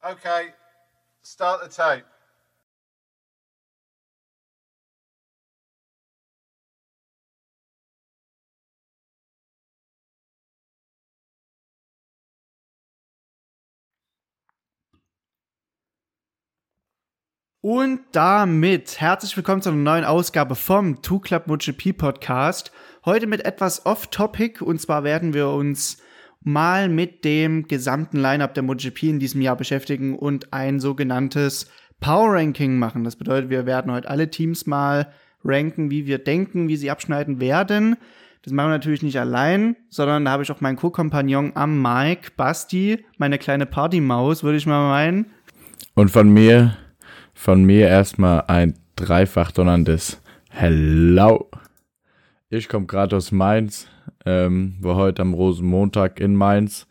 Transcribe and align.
Okay, 0.00 0.52
start 1.24 1.60
the 1.64 1.68
tape. 1.68 2.04
Und 17.60 18.02
damit 18.12 19.00
herzlich 19.00 19.36
willkommen 19.36 19.62
zu 19.62 19.70
einer 19.70 19.78
neuen 19.78 20.04
Ausgabe 20.04 20.54
vom 20.54 21.02
Two 21.02 21.18
Club 21.18 21.48
MotoGP 21.48 21.92
Podcast. 21.98 22.70
Heute 23.04 23.26
mit 23.26 23.44
etwas 23.44 23.84
off-topic 23.84 24.62
und 24.64 24.80
zwar 24.80 25.02
werden 25.02 25.34
wir 25.34 25.48
uns 25.48 25.98
mal 26.42 26.88
mit 26.88 27.24
dem 27.24 27.68
gesamten 27.68 28.18
Lineup 28.18 28.54
der 28.54 28.62
MotoGP 28.62 29.04
in 29.04 29.18
diesem 29.18 29.40
Jahr 29.40 29.56
beschäftigen 29.56 30.16
und 30.16 30.52
ein 30.52 30.80
sogenanntes 30.80 31.70
Power 32.00 32.34
Ranking 32.34 32.78
machen. 32.78 33.04
Das 33.04 33.16
bedeutet, 33.16 33.50
wir 33.50 33.66
werden 33.66 33.92
heute 33.92 34.08
alle 34.08 34.30
Teams 34.30 34.66
mal 34.66 35.12
ranken, 35.44 35.90
wie 35.90 36.06
wir 36.06 36.18
denken, 36.18 36.68
wie 36.68 36.76
sie 36.76 36.90
abschneiden 36.90 37.40
werden. 37.40 37.96
Das 38.42 38.52
machen 38.52 38.68
wir 38.68 38.74
natürlich 38.74 39.02
nicht 39.02 39.18
allein, 39.18 39.76
sondern 39.90 40.24
da 40.24 40.30
habe 40.32 40.42
ich 40.42 40.50
auch 40.50 40.60
meinen 40.60 40.76
Co-Kompagnon 40.76 41.52
am 41.54 41.82
Mike, 41.82 42.32
Basti, 42.36 43.04
meine 43.18 43.38
kleine 43.38 43.66
Partymaus, 43.66 44.44
würde 44.44 44.58
ich 44.58 44.66
mal 44.66 44.88
meinen. 44.88 45.26
Und 45.94 46.10
von 46.10 46.32
mir, 46.32 46.76
von 47.34 47.64
mir 47.64 47.88
erstmal 47.88 48.44
ein 48.46 48.74
dreifach 48.96 49.50
donnerndes 49.50 50.20
Hello. 50.50 51.50
Ich 52.48 52.68
komme 52.68 52.86
gerade 52.86 53.16
aus 53.16 53.32
Mainz, 53.32 53.88
ähm, 54.28 54.76
war 54.80 54.96
heute 54.96 55.22
am 55.22 55.32
Rosenmontag 55.32 56.20
in 56.20 56.36
Mainz, 56.36 56.86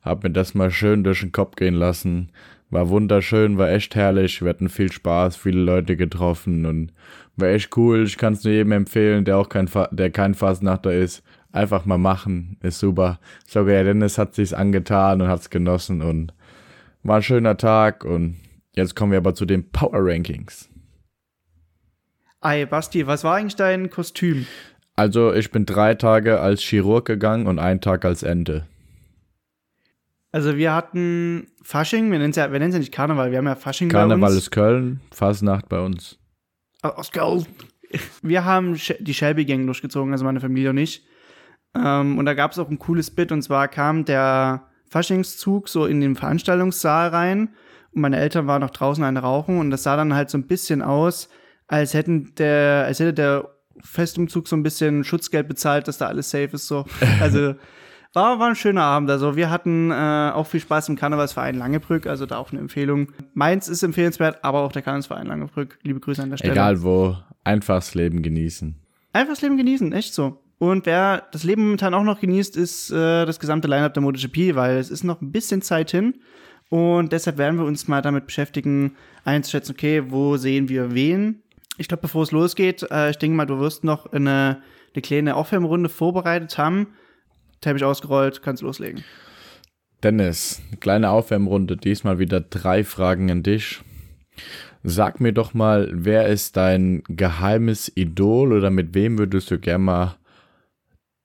hab 0.00 0.22
mir 0.24 0.30
das 0.30 0.54
mal 0.54 0.70
schön 0.70 1.04
durch 1.04 1.20
den 1.20 1.32
Kopf 1.32 1.56
gehen 1.56 1.74
lassen. 1.74 2.30
War 2.70 2.88
wunderschön, 2.88 3.58
war 3.58 3.70
echt 3.70 3.94
herrlich, 3.94 4.42
wir 4.42 4.48
hatten 4.48 4.68
viel 4.68 4.90
Spaß, 4.90 5.36
viele 5.36 5.60
Leute 5.60 5.96
getroffen 5.96 6.66
und 6.66 6.92
war 7.36 7.48
echt 7.48 7.76
cool. 7.76 8.04
Ich 8.04 8.16
kann 8.18 8.32
es 8.32 8.44
nur 8.44 8.52
jedem 8.52 8.72
empfehlen, 8.72 9.24
der 9.24 9.36
auch 9.38 9.48
kein, 9.48 9.68
Fa 9.68 9.88
der 9.90 10.10
kein 10.10 10.34
Fasnachter 10.34 10.92
ist. 10.92 11.22
Einfach 11.52 11.86
mal 11.86 11.98
machen, 11.98 12.58
ist 12.62 12.78
super. 12.78 13.20
Sogar 13.46 13.74
der 13.74 13.84
Dennis 13.84 14.18
hat 14.18 14.34
sich's 14.34 14.52
angetan 14.52 15.22
und 15.22 15.28
hat's 15.28 15.50
genossen 15.50 16.02
und 16.02 16.34
war 17.02 17.16
ein 17.16 17.22
schöner 17.22 17.56
Tag 17.56 18.04
und 18.04 18.36
jetzt 18.74 18.94
kommen 18.96 19.12
wir 19.12 19.18
aber 19.18 19.34
zu 19.34 19.46
den 19.46 19.70
Power 19.70 20.00
Rankings. 20.00 20.68
Ey, 22.42 22.66
Basti, 22.66 23.06
was 23.06 23.24
war 23.24 23.36
eigentlich 23.36 23.56
dein 23.56 23.90
Kostüm? 23.90 24.46
Also 24.98 25.32
ich 25.32 25.52
bin 25.52 25.64
drei 25.64 25.94
Tage 25.94 26.40
als 26.40 26.60
Chirurg 26.60 27.04
gegangen 27.04 27.46
und 27.46 27.60
einen 27.60 27.80
Tag 27.80 28.04
als 28.04 28.24
Ente. 28.24 28.66
Also 30.32 30.56
wir 30.56 30.74
hatten 30.74 31.46
Fasching, 31.62 32.10
wir 32.10 32.18
nennen 32.18 32.30
es 32.30 32.36
ja, 32.36 32.50
wir 32.50 32.58
nennen 32.58 32.72
ja 32.72 32.80
nicht 32.80 32.90
Karneval, 32.90 33.30
wir 33.30 33.38
haben 33.38 33.46
ja 33.46 33.54
Fasching 33.54 33.90
Karneval 33.90 34.18
bei 34.18 34.26
uns. 34.26 34.36
ist 34.36 34.50
Köln, 34.50 35.00
Fasnacht 35.12 35.68
bei 35.68 35.78
uns. 35.78 36.18
Aus 36.82 37.12
Köln. 37.12 37.46
Wir 38.22 38.44
haben 38.44 38.76
die 38.98 39.14
Shelby-Gang 39.14 39.66
durchgezogen, 39.66 40.10
also 40.10 40.24
meine 40.24 40.40
Familie 40.40 40.70
und 40.70 40.78
ich. 40.78 41.06
Ähm, 41.76 42.18
und 42.18 42.26
da 42.26 42.34
gab 42.34 42.50
es 42.50 42.58
auch 42.58 42.68
ein 42.68 42.80
cooles 42.80 43.12
Bit, 43.12 43.30
und 43.30 43.42
zwar 43.42 43.68
kam 43.68 44.04
der 44.04 44.66
Faschingszug 44.90 45.68
so 45.68 45.86
in 45.86 46.00
den 46.00 46.16
Veranstaltungssaal 46.16 47.10
rein 47.10 47.54
und 47.92 48.00
meine 48.00 48.18
Eltern 48.18 48.48
waren 48.48 48.62
noch 48.62 48.70
draußen 48.70 49.04
eine 49.04 49.20
rauchen 49.20 49.60
und 49.60 49.70
das 49.70 49.84
sah 49.84 49.94
dann 49.94 50.14
halt 50.14 50.28
so 50.28 50.38
ein 50.38 50.48
bisschen 50.48 50.82
aus, 50.82 51.28
als 51.68 51.94
hätten 51.94 52.34
der, 52.34 52.84
als 52.86 52.98
hätte 52.98 53.14
der 53.14 53.57
Festumzug 53.82 54.48
so 54.48 54.56
ein 54.56 54.62
bisschen 54.62 55.04
Schutzgeld 55.04 55.48
bezahlt, 55.48 55.88
dass 55.88 55.98
da 55.98 56.06
alles 56.06 56.30
safe 56.30 56.50
ist. 56.52 56.66
So. 56.66 56.84
Also 57.20 57.54
war, 58.12 58.38
war 58.38 58.48
ein 58.48 58.56
schöner 58.56 58.82
Abend. 58.82 59.10
Also 59.10 59.36
wir 59.36 59.50
hatten 59.50 59.90
äh, 59.90 60.32
auch 60.34 60.46
viel 60.46 60.60
Spaß 60.60 60.88
im 60.88 60.96
Karnevalsverein 60.96 61.56
Langebrück, 61.56 62.06
also 62.06 62.26
da 62.26 62.38
auch 62.38 62.50
eine 62.50 62.60
Empfehlung. 62.60 63.12
Mainz 63.34 63.68
ist 63.68 63.82
empfehlenswert, 63.82 64.44
aber 64.44 64.60
auch 64.60 64.72
der 64.72 64.82
Karnevalsverein 64.82 65.26
Langebrück. 65.26 65.78
Liebe 65.82 66.00
Grüße 66.00 66.22
an 66.22 66.30
der 66.30 66.36
Stelle. 66.36 66.52
Egal 66.52 66.82
wo, 66.82 67.16
einfach 67.44 67.76
das 67.76 67.94
Leben 67.94 68.22
genießen. 68.22 68.76
Einfach 69.12 69.32
das 69.34 69.42
Leben 69.42 69.56
genießen, 69.56 69.92
echt 69.92 70.14
so. 70.14 70.42
Und 70.58 70.86
wer 70.86 71.28
das 71.32 71.44
Leben 71.44 71.62
momentan 71.62 71.94
auch 71.94 72.02
noch 72.02 72.20
genießt, 72.20 72.56
ist 72.56 72.90
äh, 72.90 73.24
das 73.24 73.38
gesamte 73.38 73.68
Lineup 73.68 73.94
der 73.94 74.02
MotoGP, 74.02 74.56
weil 74.56 74.76
es 74.78 74.90
ist 74.90 75.04
noch 75.04 75.20
ein 75.20 75.30
bisschen 75.30 75.62
Zeit 75.62 75.90
hin. 75.92 76.14
Und 76.68 77.12
deshalb 77.12 77.38
werden 77.38 77.58
wir 77.58 77.64
uns 77.64 77.88
mal 77.88 78.02
damit 78.02 78.26
beschäftigen, 78.26 78.96
einzuschätzen, 79.24 79.74
okay, 79.74 80.10
wo 80.10 80.36
sehen 80.36 80.68
wir 80.68 80.94
wen? 80.94 81.42
Ich 81.78 81.88
glaube, 81.88 82.02
bevor 82.02 82.24
es 82.24 82.32
losgeht, 82.32 82.82
äh, 82.90 83.10
ich 83.10 83.18
denke 83.18 83.36
mal, 83.36 83.46
du 83.46 83.60
wirst 83.60 83.84
noch 83.84 84.12
eine, 84.12 84.62
eine 84.94 85.02
kleine 85.02 85.36
Aufwärmrunde 85.36 85.88
vorbereitet 85.88 86.58
haben. 86.58 86.88
Teppich 87.60 87.84
ausgerollt, 87.84 88.42
kannst 88.42 88.62
loslegen. 88.62 89.04
Dennis, 90.02 90.60
kleine 90.80 91.10
Aufwärmrunde, 91.10 91.76
diesmal 91.76 92.18
wieder 92.18 92.40
drei 92.40 92.84
Fragen 92.84 93.30
an 93.30 93.42
dich. 93.42 93.80
Sag 94.82 95.20
mir 95.20 95.32
doch 95.32 95.54
mal, 95.54 95.88
wer 95.92 96.26
ist 96.26 96.56
dein 96.56 97.02
geheimes 97.08 97.90
Idol 97.96 98.52
oder 98.52 98.70
mit 98.70 98.94
wem 98.94 99.18
würdest 99.18 99.50
du 99.50 99.58
gerne 99.58 99.84
mal 99.84 100.16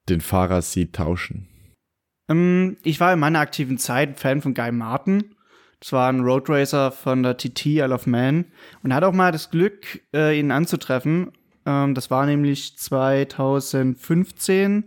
den 0.09 0.22
Fahrerseat 0.22 0.94
tauschen? 0.94 1.47
Ähm, 2.30 2.78
ich 2.84 3.00
war 3.00 3.14
in 3.14 3.20
meiner 3.20 3.40
aktiven 3.40 3.78
Zeit 3.78 4.20
Fan 4.20 4.41
von 4.41 4.53
Guy 4.53 4.72
Martin. 4.72 5.32
Das 5.83 5.91
war 5.91 6.07
ein 6.07 6.21
Road 6.21 6.49
Racer 6.49 6.91
von 6.91 7.23
der 7.23 7.35
TT 7.35 7.66
Isle 7.66 7.94
of 7.94 8.07
Man 8.07 8.45
und 8.83 8.94
hatte 8.94 9.05
auch 9.05 9.11
mal 9.11 9.33
das 9.33 9.51
Glück, 9.51 10.01
äh, 10.13 10.39
ihn 10.39 10.49
anzutreffen. 10.49 11.33
Ähm, 11.66 11.94
das 11.94 12.09
war 12.09 12.25
nämlich 12.25 12.77
2015 12.77 14.85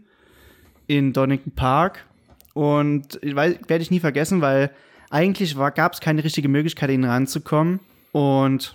in 0.86 1.12
Donington 1.12 1.54
Park 1.54 2.06
und 2.54 3.18
ich 3.20 3.36
werde 3.36 3.76
ich 3.76 3.90
nie 3.90 4.00
vergessen, 4.00 4.40
weil 4.40 4.70
eigentlich 5.10 5.54
gab 5.74 5.92
es 5.92 6.00
keine 6.00 6.24
richtige 6.24 6.48
Möglichkeit, 6.48 6.88
ihn 6.88 7.04
ranzukommen 7.04 7.80
und 8.12 8.74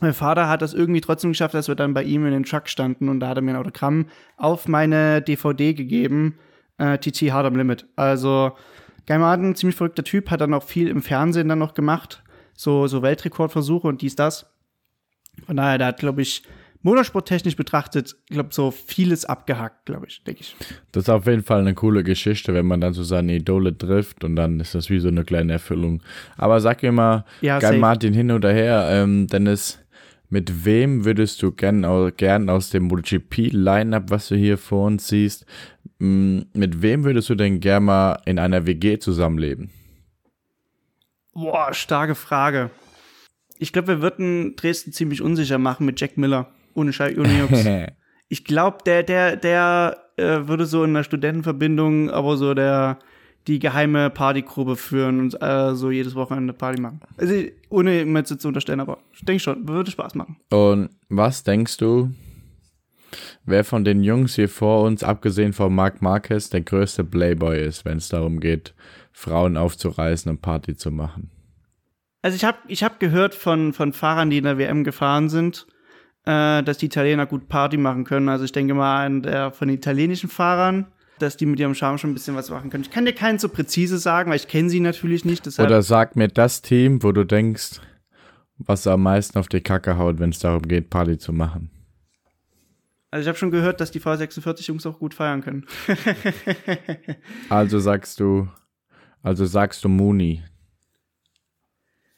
mein 0.00 0.14
Vater 0.14 0.48
hat 0.48 0.62
das 0.62 0.72
irgendwie 0.72 1.02
trotzdem 1.02 1.32
geschafft, 1.32 1.52
dass 1.52 1.68
wir 1.68 1.74
dann 1.74 1.92
bei 1.92 2.02
ihm 2.02 2.24
in 2.24 2.32
den 2.32 2.44
Truck 2.44 2.66
standen 2.66 3.10
und 3.10 3.20
da 3.20 3.28
hat 3.28 3.36
er 3.36 3.42
mir 3.42 3.50
ein 3.50 3.58
Autogramm 3.58 4.06
auf 4.38 4.68
meine 4.68 5.20
DVD 5.20 5.74
gegeben, 5.74 6.38
äh, 6.78 6.96
TT 6.96 7.30
Hard 7.30 7.44
am 7.44 7.56
Limit. 7.56 7.86
Also 7.94 8.52
Guy 9.06 9.18
Martin, 9.18 9.54
ziemlich 9.54 9.76
verrückter 9.76 10.04
Typ, 10.04 10.30
hat 10.30 10.40
dann 10.40 10.54
auch 10.54 10.64
viel 10.64 10.88
im 10.88 11.02
Fernsehen 11.02 11.48
dann 11.48 11.58
noch 11.58 11.74
gemacht, 11.74 12.22
so, 12.54 12.86
so 12.86 13.02
Weltrekordversuche 13.02 13.86
und 13.86 14.02
dies, 14.02 14.16
das. 14.16 14.46
Von 15.46 15.56
daher, 15.56 15.78
der 15.78 15.88
hat, 15.88 15.98
glaube 15.98 16.22
ich, 16.22 16.42
motorsporttechnisch 16.82 17.56
betrachtet, 17.56 18.16
glaube 18.28 18.50
so 18.52 18.70
vieles 18.70 19.24
abgehackt, 19.24 19.86
glaube 19.86 20.06
ich, 20.08 20.22
denke 20.24 20.42
ich. 20.42 20.56
Das 20.92 21.04
ist 21.04 21.08
auf 21.08 21.26
jeden 21.26 21.42
Fall 21.42 21.60
eine 21.60 21.74
coole 21.74 22.04
Geschichte, 22.04 22.54
wenn 22.54 22.66
man 22.66 22.80
dann 22.80 22.92
so 22.92 23.02
seine 23.02 23.34
Idole 23.34 23.76
trifft 23.76 24.24
und 24.24 24.36
dann 24.36 24.60
ist 24.60 24.74
das 24.74 24.88
wie 24.88 25.00
so 25.00 25.08
eine 25.08 25.24
kleine 25.24 25.54
Erfüllung. 25.54 26.02
Aber 26.36 26.60
sag 26.60 26.82
mir 26.82 26.92
mal, 26.92 27.24
Ja, 27.40 27.58
Guy. 27.58 27.78
Martin 27.78 28.14
hin 28.14 28.30
oder 28.30 28.52
her, 28.52 28.88
ähm, 28.90 29.26
Dennis, 29.26 29.80
mit 30.28 30.64
wem 30.64 31.04
würdest 31.04 31.42
du 31.42 31.52
gern, 31.52 32.12
gern 32.16 32.48
aus 32.50 32.70
dem 32.70 32.84
MotoGP-Line-Up, 32.84 34.10
was 34.10 34.28
du 34.28 34.36
hier 34.36 34.58
vor 34.58 34.86
uns 34.86 35.08
siehst, 35.08 35.44
mit 35.98 36.82
wem 36.82 37.04
würdest 37.04 37.28
du 37.30 37.34
denn 37.34 37.60
gern 37.60 37.84
mal 37.84 38.20
in 38.26 38.38
einer 38.38 38.66
WG 38.66 38.98
zusammenleben? 38.98 39.70
Boah, 41.32 41.72
starke 41.72 42.14
Frage. 42.14 42.70
Ich 43.58 43.72
glaube, 43.72 43.88
wir 43.88 44.02
würden 44.02 44.56
Dresden 44.56 44.92
ziemlich 44.92 45.22
unsicher 45.22 45.58
machen 45.58 45.86
mit 45.86 46.00
Jack 46.00 46.16
Miller. 46.18 46.50
Ohne 46.74 46.92
Schei, 46.92 47.16
ohne 47.18 47.38
Jux. 47.38 47.64
Ich 48.28 48.44
glaube, 48.44 48.78
der, 48.84 49.04
der, 49.04 49.36
der 49.36 49.98
äh, 50.16 50.48
würde 50.48 50.66
so 50.66 50.82
in 50.82 50.90
einer 50.90 51.04
Studentenverbindung, 51.04 52.10
aber 52.10 52.36
so 52.36 52.54
der 52.54 52.98
die 53.46 53.60
geheime 53.60 54.10
Partygruppe 54.10 54.76
führen 54.76 55.20
und 55.20 55.40
äh, 55.40 55.74
so 55.74 55.90
jedes 55.90 56.14
Wochenende 56.14 56.52
Party 56.52 56.80
machen. 56.80 57.00
Also 57.16 57.34
ohne 57.68 58.02
jetzt 58.02 58.40
zu 58.40 58.48
unterstellen, 58.48 58.80
aber 58.80 58.98
ich 59.12 59.24
denke 59.24 59.40
schon, 59.40 59.68
würde 59.68 59.90
Spaß 59.90 60.16
machen. 60.16 60.36
Und 60.50 60.90
was 61.08 61.44
denkst 61.44 61.76
du, 61.76 62.10
wer 63.46 63.64
von 63.64 63.84
den 63.84 64.02
Jungs 64.02 64.34
hier 64.34 64.48
vor 64.48 64.82
uns, 64.82 65.02
abgesehen 65.02 65.52
von 65.52 65.74
Marc 65.74 66.02
Marquez, 66.02 66.50
der 66.50 66.60
größte 66.60 67.04
Playboy 67.04 67.64
ist, 67.64 67.84
wenn 67.84 67.98
es 67.98 68.08
darum 68.08 68.40
geht, 68.40 68.74
Frauen 69.12 69.56
aufzureißen 69.56 70.30
und 70.30 70.42
Party 70.42 70.76
zu 70.76 70.90
machen? 70.90 71.30
Also 72.22 72.36
ich 72.36 72.44
habe 72.44 72.58
ich 72.68 72.82
hab 72.82 73.00
gehört 73.00 73.34
von, 73.34 73.72
von 73.72 73.92
Fahrern, 73.92 74.30
die 74.30 74.38
in 74.38 74.44
der 74.44 74.58
WM 74.58 74.84
gefahren 74.84 75.28
sind, 75.28 75.66
äh, 76.24 76.62
dass 76.62 76.78
die 76.78 76.86
Italiener 76.86 77.24
gut 77.24 77.48
Party 77.48 77.76
machen 77.76 78.04
können. 78.04 78.28
Also 78.28 78.44
ich 78.44 78.52
denke 78.52 78.74
mal 78.74 79.06
an 79.06 79.22
der 79.22 79.52
von 79.52 79.68
den 79.68 79.76
italienischen 79.76 80.28
Fahrern, 80.28 80.86
dass 81.18 81.36
die 81.36 81.46
mit 81.46 81.60
ihrem 81.60 81.74
Charme 81.74 81.98
schon 81.98 82.10
ein 82.10 82.14
bisschen 82.14 82.34
was 82.34 82.50
machen 82.50 82.68
können. 82.68 82.82
Ich 82.82 82.90
kann 82.90 83.04
dir 83.04 83.12
keinen 83.12 83.38
so 83.38 83.48
präzise 83.48 83.98
sagen, 83.98 84.30
weil 84.30 84.36
ich 84.36 84.48
kenne 84.48 84.68
sie 84.68 84.80
natürlich 84.80 85.24
nicht. 85.24 85.46
Oder 85.58 85.82
sag 85.82 86.16
mir 86.16 86.28
das 86.28 86.62
Team, 86.62 87.02
wo 87.02 87.12
du 87.12 87.24
denkst, 87.24 87.80
was 88.58 88.86
am 88.86 89.02
meisten 89.02 89.38
auf 89.38 89.48
die 89.48 89.60
Kacke 89.60 89.96
haut, 89.96 90.18
wenn 90.18 90.30
es 90.30 90.38
darum 90.38 90.62
geht, 90.62 90.90
Party 90.90 91.18
zu 91.18 91.32
machen. 91.32 91.70
Also 93.16 93.24
ich 93.24 93.28
habe 93.28 93.38
schon 93.38 93.50
gehört, 93.50 93.80
dass 93.80 93.90
die 93.90 94.00
V46-Jungs 94.00 94.84
auch 94.84 94.98
gut 94.98 95.14
feiern 95.14 95.40
können. 95.40 95.64
Also 97.48 97.78
sagst 97.78 98.20
du, 98.20 98.48
also 99.22 99.46
sagst 99.46 99.82
du 99.84 99.88
Mooney. 99.88 100.42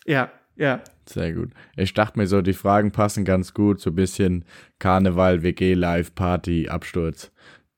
ja, 0.06 0.32
ja. 0.56 0.82
Sehr 1.06 1.32
gut. 1.32 1.52
Ich 1.76 1.94
dachte 1.94 2.18
mir 2.18 2.26
so, 2.26 2.42
die 2.42 2.52
Fragen 2.52 2.90
passen 2.90 3.24
ganz 3.24 3.54
gut, 3.54 3.80
so 3.80 3.90
ein 3.90 3.94
bisschen 3.94 4.44
Karneval, 4.80 5.42
WG, 5.44 5.74
Live, 5.74 6.14
Party, 6.16 6.68
Absturz. 6.68 7.30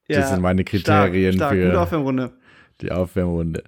Das 0.09 0.17
ja. 0.17 0.27
sind 0.29 0.41
meine 0.41 0.65
Kriterien 0.65 1.35
stark, 1.35 1.51
stark, 1.51 1.61
für- 1.61 1.67
Gute 1.67 1.81
Aufwärmrunde. 1.81 2.33
Die 2.81 2.91
Aufwärmrunde. 2.91 3.65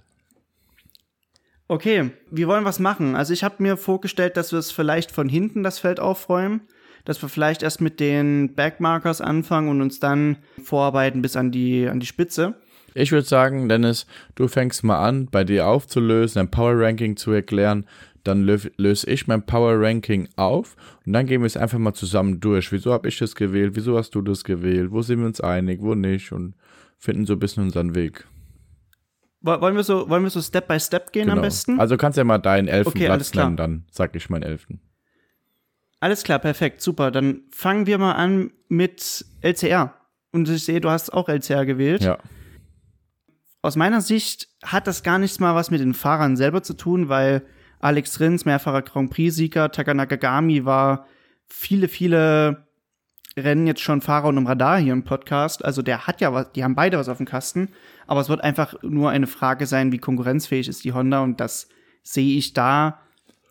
Okay, 1.69 2.11
wir 2.31 2.49
wollen 2.49 2.65
was 2.65 2.79
machen. 2.79 3.15
Also 3.15 3.35
ich 3.35 3.45
habe 3.45 3.63
mir 3.63 3.77
vorgestellt, 3.77 4.39
dass 4.39 4.51
wir 4.51 4.59
es 4.59 4.73
vielleicht 4.73 5.13
von 5.13 5.29
hinten 5.29 5.63
das 5.63 5.79
Feld 5.79 6.01
aufräumen, 6.01 6.63
dass 7.05 7.21
wir 7.23 7.29
vielleicht 7.29 7.63
erst 7.63 7.81
mit 7.81 8.01
den 8.01 8.55
Backmarkers 8.55 9.21
anfangen 9.21 9.69
und 9.69 9.81
uns 9.83 10.01
dann 10.01 10.37
vorarbeiten 10.63 11.23
bis 11.23 11.37
an 11.37 11.51
die, 11.51 11.87
an 11.89 12.01
die 12.01 12.07
Spitze. 12.07 12.55
Ich 12.95 13.11
würde 13.11 13.27
sagen, 13.27 13.69
Dennis, 13.69 14.07
du 14.35 14.49
fängst 14.49 14.85
mal 14.85 15.03
an, 15.03 15.27
bei 15.31 15.45
dir 15.45 15.67
aufzulösen, 15.67 16.41
ein 16.41 16.51
Power 16.51 16.75
Ranking 16.79 17.17
zu 17.17 17.33
erklären. 17.33 17.87
Dann 18.23 18.43
lö 18.43 18.57
löse 18.77 19.11
ich 19.11 19.27
mein 19.27 19.45
Power 19.45 19.81
Ranking 19.81 20.29
auf 20.37 20.77
und 21.05 21.13
dann 21.13 21.27
gehen 21.27 21.41
wir 21.41 21.47
es 21.47 21.57
einfach 21.57 21.79
mal 21.79 21.95
zusammen 21.95 22.39
durch. 22.39 22.71
Wieso 22.71 22.93
habe 22.93 23.09
ich 23.09 23.19
das 23.19 23.35
gewählt? 23.35 23.73
Wieso 23.75 23.97
hast 23.99 24.15
du 24.15 24.23
das 24.23 24.45
gewählt? 24.45 24.93
Wo 24.93 25.03
sind 25.03 25.19
wir 25.21 25.27
uns 25.27 25.41
einig? 25.41 25.81
Wo 25.83 25.95
nicht? 25.97 26.31
Und 26.31 26.55
finden 26.99 27.27
so 27.27 27.33
ein 27.33 27.41
bisschen 27.41 27.65
unseren 27.65 27.97
Weg. 27.97 28.27
Wollen 29.41 29.75
wir 29.75 29.83
so, 29.83 30.09
wollen 30.09 30.23
wir 30.23 30.31
so 30.31 30.41
Step 30.41 30.69
by 30.69 30.79
Step 30.79 31.11
gehen 31.13 31.25
Genau. 31.25 31.39
am 31.39 31.43
besten? 31.43 31.81
Also 31.81 31.97
kannst 31.97 32.17
ja 32.17 32.23
mal 32.23 32.39
deinen 32.39 32.69
elften 32.69 32.97
Okay, 32.97 33.07
Platz 33.07 33.35
nennen, 33.35 33.57
dann 33.57 33.85
sag 33.91 34.15
ich 34.15 34.31
meinen 34.31 34.45
elften. 34.45 34.81
Alles 36.03 36.25
klar, 36.25 36.41
perfekt, 36.41 36.83
super. 36.83 37.13
Dann 37.13 37.43
fangen 37.53 37.87
wir 37.87 37.97
mal 37.97 38.15
an 38.15 38.51
mit 38.67 39.25
LCR. 39.41 39.95
Und 40.33 40.49
ich 40.49 40.65
sehe, 40.65 40.81
du 40.81 40.91
hast 40.91 41.13
auch 41.13 41.29
LCR 41.29 41.65
gewählt. 41.65 42.03
Ja. 42.03 42.19
Aus 43.61 43.77
meiner 43.77 44.01
Sicht 44.01 44.49
hat 44.65 44.89
das 44.89 45.05
gar 45.05 45.21
nichts 45.21 45.39
mal 45.39 45.55
was 45.55 45.71
mit 45.71 45.81
den 45.81 45.95
Fahrern 45.95 46.37
selber 46.37 46.65
zu 46.65 46.75
tun, 46.75 47.09
weil 47.09 47.47
Alex 47.79 48.19
Rins, 48.19 48.45
mehrfacher 48.45 48.83
Grand 48.83 49.11
Prix-Sieger, 49.11 49.71
Takanaka 49.71 50.17
Gami 50.17 50.65
war 50.65 51.07
viele, 51.47 51.87
viele 51.87 52.67
Rennen 53.37 53.69
jetzt 53.69 53.81
schon 53.81 54.01
Fahrer 54.01 54.27
und 54.27 54.39
im 54.39 54.49
Radar 54.49 54.81
hier 54.81 54.95
im 54.95 55.05
Podcast. 55.05 55.65
Also 55.65 55.83
der 55.83 56.09
hat 56.09 56.21
ja 56.21 56.33
was, 56.33 56.51
die 56.51 56.65
haben 56.65 56.75
beide 56.75 56.99
was 56.99 57.09
auf 57.09 57.19
dem 57.19 57.27
Kasten. 57.27 57.69
Aber 58.09 58.21
es 58.21 58.29
wird 58.29 58.41
einfach 58.41 58.75
nur 58.83 59.11
eine 59.11 59.29
Frage 59.29 59.67
sein, 59.67 59.93
wie 59.93 59.99
konkurrenzfähig 59.99 60.67
ist 60.67 60.83
die 60.83 60.95
Honda 60.95 61.21
und 61.21 61.39
das 61.39 61.69
sehe 62.03 62.37
ich 62.37 62.55
da 62.55 62.99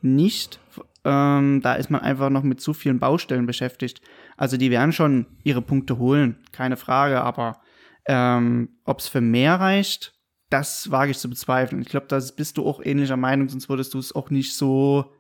nicht. 0.02 0.60
Ähm, 1.04 1.62
da 1.64 1.74
ist 1.74 1.90
man 1.90 2.02
einfach 2.02 2.30
noch 2.30 2.44
mit 2.44 2.62
zu 2.62 2.74
vielen 2.74 3.00
Baustellen 3.00 3.46
beschäftigt. 3.46 4.02
Also 4.38 4.58
die 4.58 4.72
werden 4.72 4.92
schon 4.92 5.26
ihre 5.44 5.62
Punkte 5.62 5.98
holen, 5.98 6.38
keine 6.52 6.78
Frage, 6.78 7.22
aber 7.22 7.62
ähm, 8.06 8.70
ob 8.86 9.00
es 9.00 9.08
für 9.08 9.22
mehr 9.22 9.60
reicht, 9.60 10.14
das 10.50 10.92
wage 10.92 11.12
ich 11.12 11.18
zu 11.18 11.30
bezweifeln. 11.30 11.82
Ich 11.82 11.90
glaube, 11.90 12.08
da 12.08 12.20
bist 12.36 12.58
du 12.58 12.66
auch 12.68 12.84
ähnlicher 12.84 13.18
Meinung, 13.18 13.50
sonst 13.50 13.70
würdest 13.70 13.94
du 13.94 14.00
es 14.00 14.14
auch 14.14 14.30
nicht 14.30 14.54
so 14.54 15.12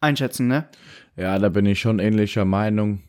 einschätzen, 0.00 0.48
ne? 0.48 0.68
Ja, 1.16 1.38
da 1.38 1.48
bin 1.48 1.66
ich 1.66 1.80
schon 1.80 1.98
ähnlicher 1.98 2.44
Meinung. 2.44 3.02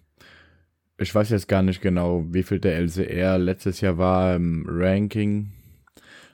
Ich 0.97 1.15
weiß 1.15 1.29
jetzt 1.29 1.47
gar 1.47 1.61
nicht 1.61 1.81
genau, 1.81 2.25
wie 2.29 2.43
viel 2.43 2.59
der 2.59 2.77
LCR 2.77 3.37
letztes 3.37 3.79
Jahr 3.81 3.97
war 3.97 4.35
im 4.35 4.65
Ranking. 4.67 5.51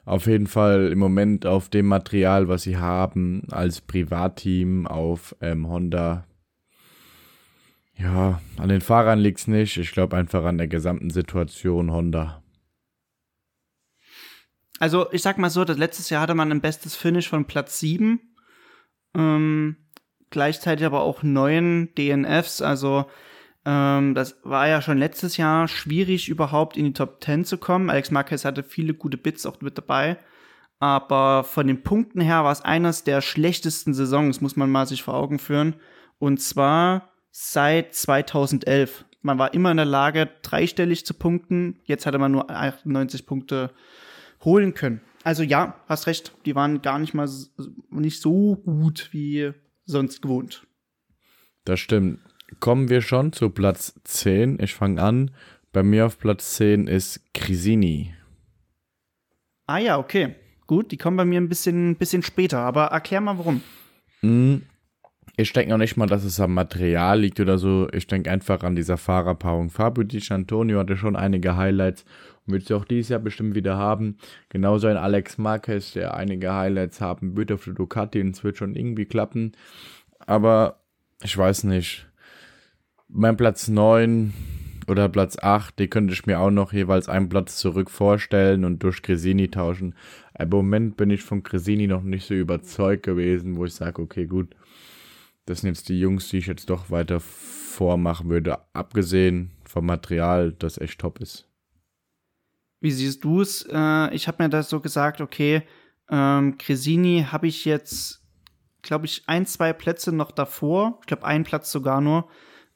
Auf 0.05 0.27
jeden 0.27 0.45
Fall 0.45 0.91
im 0.91 0.99
Moment 0.99 1.47
auf 1.47 1.69
dem 1.69 1.87
Material, 1.87 2.47
was 2.47 2.61
sie 2.61 2.77
haben, 2.77 3.43
als 3.49 3.81
Privatteam 3.81 4.85
auf 4.85 5.35
ähm, 5.41 5.67
Honda. 5.67 6.25
Ja, 7.97 8.39
an 8.57 8.69
den 8.69 8.81
Fahrern 8.81 9.19
liegt's 9.19 9.47
nicht. 9.47 9.77
Ich 9.77 9.91
glaube 9.91 10.15
einfach 10.15 10.43
an 10.43 10.59
der 10.59 10.67
gesamten 10.67 11.09
Situation 11.09 11.91
Honda. 11.91 12.43
Also, 14.79 15.11
ich 15.11 15.21
sag 15.21 15.37
mal 15.37 15.49
so, 15.49 15.63
das 15.63 15.77
letztes 15.77 16.09
Jahr 16.09 16.21
hatte 16.21 16.35
man 16.35 16.51
ein 16.51 16.61
bestes 16.61 16.95
Finish 16.95 17.29
von 17.29 17.45
Platz 17.45 17.79
7. 17.79 18.19
Ähm, 19.15 19.77
gleichzeitig 20.29 20.85
aber 20.85 21.01
auch 21.01 21.23
neun 21.23 21.89
DNFs. 21.97 22.61
Also, 22.61 23.05
ähm, 23.65 24.13
das 24.13 24.37
war 24.43 24.67
ja 24.67 24.81
schon 24.81 24.97
letztes 24.97 25.37
Jahr 25.37 25.67
schwierig, 25.67 26.29
überhaupt 26.29 26.77
in 26.77 26.85
die 26.85 26.93
Top 26.93 27.23
10 27.23 27.45
zu 27.45 27.57
kommen. 27.57 27.89
Alex 27.89 28.11
Marquez 28.11 28.45
hatte 28.45 28.63
viele 28.63 28.93
gute 28.93 29.17
Bits 29.17 29.45
auch 29.45 29.59
mit 29.61 29.77
dabei. 29.77 30.17
Aber 30.79 31.43
von 31.43 31.67
den 31.67 31.81
Punkten 31.81 32.21
her 32.21 32.43
war 32.43 32.51
es 32.51 32.61
eines 32.61 33.03
der 33.03 33.21
schlechtesten 33.21 33.93
Saisons, 33.93 34.41
muss 34.41 34.55
man 34.55 34.69
mal 34.69 34.85
sich 34.85 35.03
vor 35.03 35.15
Augen 35.15 35.39
führen. 35.39 35.75
Und 36.19 36.41
zwar 36.41 37.09
seit 37.31 37.95
2011. 37.95 39.05
Man 39.21 39.39
war 39.39 39.53
immer 39.53 39.71
in 39.71 39.77
der 39.77 39.85
Lage, 39.85 40.29
dreistellig 40.43 41.05
zu 41.05 41.15
punkten. 41.15 41.79
Jetzt 41.85 42.05
hatte 42.05 42.19
man 42.19 42.31
nur 42.31 42.51
98 42.51 43.25
Punkte 43.25 43.71
holen 44.43 44.75
können. 44.75 45.01
Also 45.23 45.41
ja, 45.41 45.81
hast 45.87 46.05
recht, 46.05 46.33
die 46.45 46.53
waren 46.53 46.83
gar 46.83 46.99
nicht 46.99 47.15
mal 47.15 47.27
nicht 47.89 48.21
so 48.21 48.57
gut 48.57 49.09
wie 49.11 49.53
sonst 49.85 50.21
gewohnt. 50.21 50.67
Das 51.63 51.79
stimmt. 51.79 52.19
Kommen 52.59 52.89
wir 52.89 53.01
schon 53.01 53.33
zu 53.33 53.49
Platz 53.49 53.95
10. 54.03 54.59
Ich 54.61 54.73
fange 54.73 55.01
an. 55.01 55.31
Bei 55.71 55.83
mir 55.83 56.05
auf 56.05 56.19
Platz 56.19 56.55
10 56.55 56.87
ist 56.87 57.21
Crisini. 57.33 58.13
Ah 59.67 59.79
ja, 59.79 59.97
okay. 59.97 60.35
Gut, 60.67 60.91
die 60.91 60.97
kommen 60.97 61.17
bei 61.17 61.25
mir 61.25 61.39
ein 61.39 61.49
bisschen, 61.49 61.95
bisschen 61.95 62.23
später, 62.23 62.59
aber 62.59 62.85
erklär 62.85 63.21
mal 63.21 63.37
warum. 63.37 63.61
Hm, 64.21 64.63
Ich 65.37 65.51
denke 65.53 65.71
noch 65.71 65.77
nicht 65.77 65.97
mal, 65.97 66.07
dass 66.07 66.23
es 66.23 66.39
am 66.39 66.53
Material 66.53 67.19
liegt 67.19 67.39
oder 67.39 67.57
so. 67.57 67.87
Ich 67.91 68.07
denke 68.07 68.31
einfach 68.31 68.63
an 68.63 68.75
dieser 68.75 68.97
Fahrerpaarung. 68.97 69.69
Fabio 69.69 70.03
Di 70.03 70.23
Antonio 70.29 70.79
hatte 70.79 70.95
schon 70.97 71.15
einige 71.15 71.57
Highlights 71.57 72.05
und 72.45 72.53
wird 72.53 72.67
sie 72.67 72.73
auch 72.73 72.85
dieses 72.85 73.09
Jahr 73.09 73.19
bestimmt 73.19 73.53
wieder 73.53 73.75
haben. 73.75 74.17
Genauso 74.49 74.87
ein 74.87 74.97
Alex 74.97 75.37
Marquez, 75.37 75.93
der 75.93 76.13
einige 76.15 76.53
Highlights 76.53 77.01
haben 77.01 77.35
wird 77.35 77.51
auf 77.51 77.65
der 77.65 77.73
Ducati 77.73 78.21
und 78.21 78.35
es 78.35 78.43
wird 78.43 78.57
schon 78.57 78.75
irgendwie 78.75 79.05
klappen. 79.05 79.51
Aber 80.19 80.79
ich 81.21 81.35
weiß 81.37 81.65
nicht. 81.65 82.07
Mein 83.17 83.37
Platz 83.37 83.69
9 83.69 84.33
oder 84.89 85.07
Platz 85.07 85.37
8, 85.41 85.79
die 85.79 85.87
könnte 85.87 86.13
ich 86.13 86.25
mir 86.25 86.37
auch 86.37 86.51
noch 86.51 86.73
jeweils 86.73 87.07
einen 87.07 87.29
Platz 87.29 87.55
zurück 87.55 87.89
vorstellen 87.89 88.65
und 88.65 88.83
durch 88.83 89.01
Cresini 89.01 89.49
tauschen. 89.49 89.95
Aber 90.33 90.59
im 90.59 90.65
Moment 90.65 90.97
bin 90.97 91.09
ich 91.11 91.21
von 91.21 91.41
Cresini 91.41 91.87
noch 91.87 92.03
nicht 92.03 92.27
so 92.27 92.33
überzeugt 92.33 93.03
gewesen, 93.03 93.55
wo 93.55 93.63
ich 93.63 93.73
sage, 93.73 94.01
okay, 94.01 94.25
gut, 94.25 94.53
das 95.45 95.61
sind 95.61 95.69
jetzt 95.69 95.87
die 95.87 95.97
Jungs, 95.97 96.27
die 96.27 96.39
ich 96.39 96.47
jetzt 96.47 96.69
doch 96.69 96.89
weiter 96.89 97.21
vormachen 97.21 98.29
würde, 98.29 98.57
abgesehen 98.73 99.51
vom 99.63 99.85
Material, 99.85 100.51
das 100.51 100.77
echt 100.77 100.99
top 100.99 101.21
ist. 101.21 101.47
Wie 102.81 102.91
siehst 102.91 103.23
du 103.23 103.39
es? 103.39 103.65
Äh, 103.71 104.13
ich 104.13 104.27
habe 104.27 104.43
mir 104.43 104.49
das 104.49 104.69
so 104.69 104.81
gesagt, 104.81 105.21
okay, 105.21 105.61
ähm, 106.09 106.57
Cresini 106.57 107.25
habe 107.31 107.47
ich 107.47 107.63
jetzt, 107.63 108.25
glaube 108.81 109.05
ich, 109.05 109.23
ein, 109.27 109.45
zwei 109.45 109.71
Plätze 109.71 110.11
noch 110.11 110.31
davor. 110.31 110.97
Ich 110.99 111.07
glaube, 111.07 111.23
einen 111.23 111.45
Platz 111.45 111.71
sogar 111.71 112.01
nur. 112.01 112.27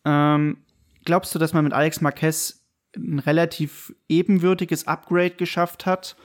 Ähm, 0.09 0.57
glaubst 1.05 1.33
du, 1.35 1.39
dass 1.39 1.53
man 1.53 1.63
mit 1.63 1.73
Alex 1.73 2.01
Marquez 2.01 2.65
ein 2.95 3.19
relativ 3.19 3.93
ebenwürdiges 4.07 4.87
Upgrade 4.87 5.31
geschafft 5.31 5.85
hat? 5.85 6.15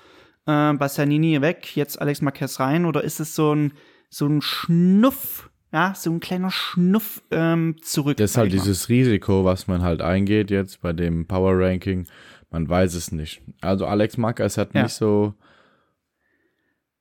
Äh, 0.46 0.72
Bassanini 0.74 1.40
weg, 1.42 1.76
jetzt 1.76 2.00
Alex 2.00 2.22
Marquez 2.22 2.58
rein? 2.60 2.86
Oder 2.86 3.04
ist 3.04 3.20
es 3.20 3.34
so 3.34 3.54
ein, 3.54 3.72
so 4.08 4.26
ein 4.26 4.40
Schnuff, 4.40 5.50
ja, 5.72 5.94
so 5.94 6.10
ein 6.10 6.20
kleiner 6.20 6.50
Schnuff 6.50 7.22
ähm, 7.30 7.76
zurück? 7.82 8.16
Das 8.16 8.32
ist 8.32 8.36
halt 8.38 8.52
dieses 8.52 8.88
Risiko, 8.88 9.44
was 9.44 9.66
man 9.66 9.82
halt 9.82 10.00
eingeht 10.00 10.50
jetzt 10.50 10.80
bei 10.80 10.92
dem 10.92 11.26
Power 11.26 11.58
Ranking. 11.58 12.06
Man 12.50 12.68
weiß 12.68 12.94
es 12.94 13.12
nicht. 13.12 13.42
Also 13.60 13.86
Alex 13.86 14.16
Marquez 14.16 14.56
hat 14.56 14.74
Ja. 14.74 14.84
nicht 14.84 14.94
so 14.94 15.34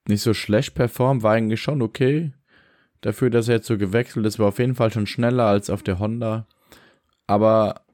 nicht 0.06 0.22
so 0.22 0.34
schlecht 0.34 0.76
performt, 0.76 1.24
war 1.24 1.34
eigentlich 1.34 1.62
schon 1.62 1.82
okay. 1.82 2.34
Dafür, 3.02 3.30
dass 3.30 3.48
er 3.48 3.56
jetzt 3.56 3.68
so 3.68 3.78
gewechselt 3.78 4.26
ist, 4.26 4.40
war 4.40 4.48
auf 4.48 4.60
jeden 4.60 4.76
Fall 4.76 4.92
schon 4.92 5.08
schneller 5.08 5.46
als 5.46 5.70
auf 5.70 5.84
der 5.84 6.00
Honda. 6.00 6.48
Aber 7.28 7.86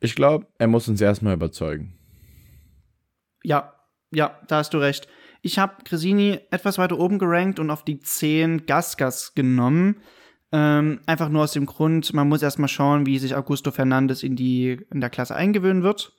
ich 0.00 0.14
glaube, 0.14 0.46
er 0.58 0.66
muss 0.66 0.88
uns 0.88 1.00
erstmal 1.00 1.34
überzeugen. 1.34 1.98
Ja, 3.42 3.74
ja, 4.10 4.38
da 4.48 4.58
hast 4.58 4.74
du 4.74 4.78
recht. 4.78 5.08
Ich 5.42 5.58
habe 5.58 5.82
Cresini 5.84 6.40
etwas 6.50 6.78
weiter 6.78 6.98
oben 6.98 7.18
gerankt 7.18 7.58
und 7.58 7.70
auf 7.70 7.84
die 7.84 8.00
10 8.00 8.66
Gasgas 8.66 9.34
genommen. 9.34 10.00
Ähm, 10.52 11.00
einfach 11.06 11.28
nur 11.28 11.44
aus 11.44 11.52
dem 11.52 11.66
Grund, 11.66 12.12
man 12.12 12.28
muss 12.28 12.42
erstmal 12.42 12.68
schauen, 12.68 13.06
wie 13.06 13.18
sich 13.18 13.36
Augusto 13.36 13.70
Fernandes 13.70 14.22
in 14.22 14.34
die 14.36 14.80
in 14.90 15.00
der 15.00 15.10
Klasse 15.10 15.36
eingewöhnen 15.36 15.82
wird. 15.82 16.12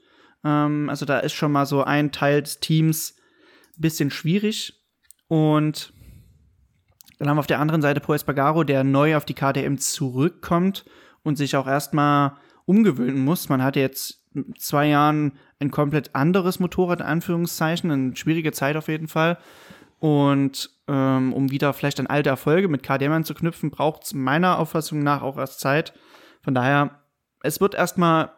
Ähm, 0.44 0.90
also 0.90 1.06
da 1.06 1.20
ist 1.20 1.34
schon 1.34 1.52
mal 1.52 1.66
so 1.66 1.84
ein 1.84 2.12
Teil 2.12 2.42
des 2.42 2.60
Teams 2.60 3.16
bisschen 3.78 4.12
schwierig. 4.12 4.74
Und 5.28 5.94
dann 7.22 7.30
haben 7.30 7.38
wir 7.38 7.42
auf 7.42 7.48
der 7.48 7.60
anderen 7.60 7.84
Seite 7.84 8.00
Paul 8.00 8.16
Espargaro, 8.16 8.63
der 8.63 8.84
neu 8.84 9.16
auf 9.16 9.25
die 9.25 9.36
KTM 9.36 9.75
zurückkommt 9.78 10.86
und 11.22 11.36
sich 11.38 11.56
auch 11.56 11.68
erstmal 11.68 12.32
umgewöhnen 12.66 13.24
muss. 13.24 13.48
Man 13.48 13.62
hat 13.62 13.75
jetzt 13.75 14.25
zwei 14.58 14.88
Jahren 14.88 15.34
ein 15.60 15.70
komplett 15.70 16.16
anderes 16.16 16.60
Motorrad, 16.60 17.00
in 17.00 17.06
Anführungszeichen, 17.06 17.92
eine 17.92 18.16
schwierige 18.16 18.51
Zeit 18.54 18.75
auf 18.75 18.88
jeden 18.88 19.08
Fall. 19.08 19.38
Und 20.00 20.72
ähm, 20.88 21.32
um 21.34 21.51
wieder 21.51 21.74
vielleicht 21.74 22.00
an 22.00 22.08
alte 22.08 22.30
Erfolge 22.30 22.68
mit 22.68 22.82
KTM 22.82 23.12
anzuknüpfen, 23.12 23.70
braucht 23.70 24.06
es 24.06 24.16
meiner 24.16 24.58
Auffassung 24.58 25.04
nach 25.04 25.22
auch 25.22 25.38
erst 25.38 25.60
Zeit. 25.60 25.94
Von 26.42 26.56
daher, 26.56 27.01
es 27.44 27.62
wird 27.62 27.75
erstmal 27.75 28.32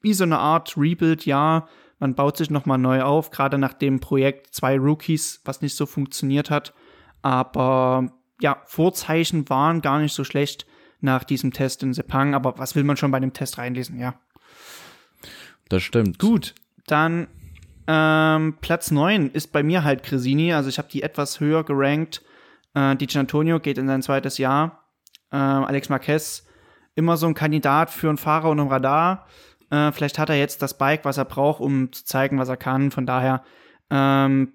wie 0.00 0.14
so 0.14 0.24
eine 0.24 0.38
Art 0.38 0.76
Rebuild, 0.76 1.26
ja. 1.26 1.68
Man 2.00 2.16
baut 2.16 2.38
sich 2.38 2.50
nochmal 2.50 2.78
neu 2.78 3.02
auf, 3.02 3.30
gerade 3.30 3.56
nach 3.56 3.72
dem 3.72 4.00
Projekt 4.00 4.52
zwei 4.52 4.76
Rookies, 4.76 5.42
was 5.44 5.62
nicht 5.62 5.76
so 5.76 5.86
funktioniert 5.86 6.50
hat. 6.50 6.74
Aber 7.22 8.12
ja, 8.40 8.62
Vorzeichen 8.66 9.48
waren 9.48 9.82
gar 9.82 9.98
nicht 10.00 10.14
so 10.14 10.24
schlecht 10.24 10.66
nach 11.00 11.24
diesem 11.24 11.52
Test 11.52 11.82
in 11.82 11.92
Sepang. 11.94 12.34
Aber 12.34 12.58
was 12.58 12.74
will 12.74 12.84
man 12.84 12.96
schon 12.96 13.10
bei 13.10 13.20
dem 13.20 13.32
Test 13.32 13.58
reinlesen? 13.58 13.98
Ja. 13.98 14.14
Das 15.68 15.82
stimmt. 15.82 16.18
Gut, 16.18 16.54
dann 16.86 17.28
Ähm, 17.88 18.56
Platz 18.60 18.90
9 18.90 19.30
ist 19.30 19.52
bei 19.52 19.62
mir 19.62 19.84
halt 19.84 20.02
Cresini, 20.02 20.52
also 20.52 20.68
ich 20.68 20.78
habe 20.78 20.88
die 20.90 21.04
etwas 21.04 21.38
höher 21.38 21.62
gerankt. 21.62 22.20
Äh, 22.74 22.96
Di 22.96 23.06
Antonio 23.16 23.60
geht 23.60 23.78
in 23.78 23.86
sein 23.86 24.02
zweites 24.02 24.38
Jahr. 24.38 24.82
Äh, 25.30 25.36
Alex 25.36 25.88
Marquez, 25.88 26.44
immer 26.96 27.16
so 27.16 27.28
ein 27.28 27.34
Kandidat 27.34 27.90
für 27.90 28.08
einen 28.08 28.18
Fahrer 28.18 28.50
und 28.50 28.58
ein 28.58 28.66
Radar. 28.66 29.28
Äh, 29.70 29.92
vielleicht 29.92 30.18
hat 30.18 30.30
er 30.30 30.36
jetzt 30.36 30.62
das 30.62 30.76
Bike, 30.76 31.04
was 31.04 31.16
er 31.16 31.26
braucht, 31.26 31.60
um 31.60 31.92
zu 31.92 32.04
zeigen, 32.04 32.40
was 32.40 32.48
er 32.48 32.56
kann. 32.56 32.90
Von 32.90 33.06
daher 33.06 33.44
ähm, 33.90 34.52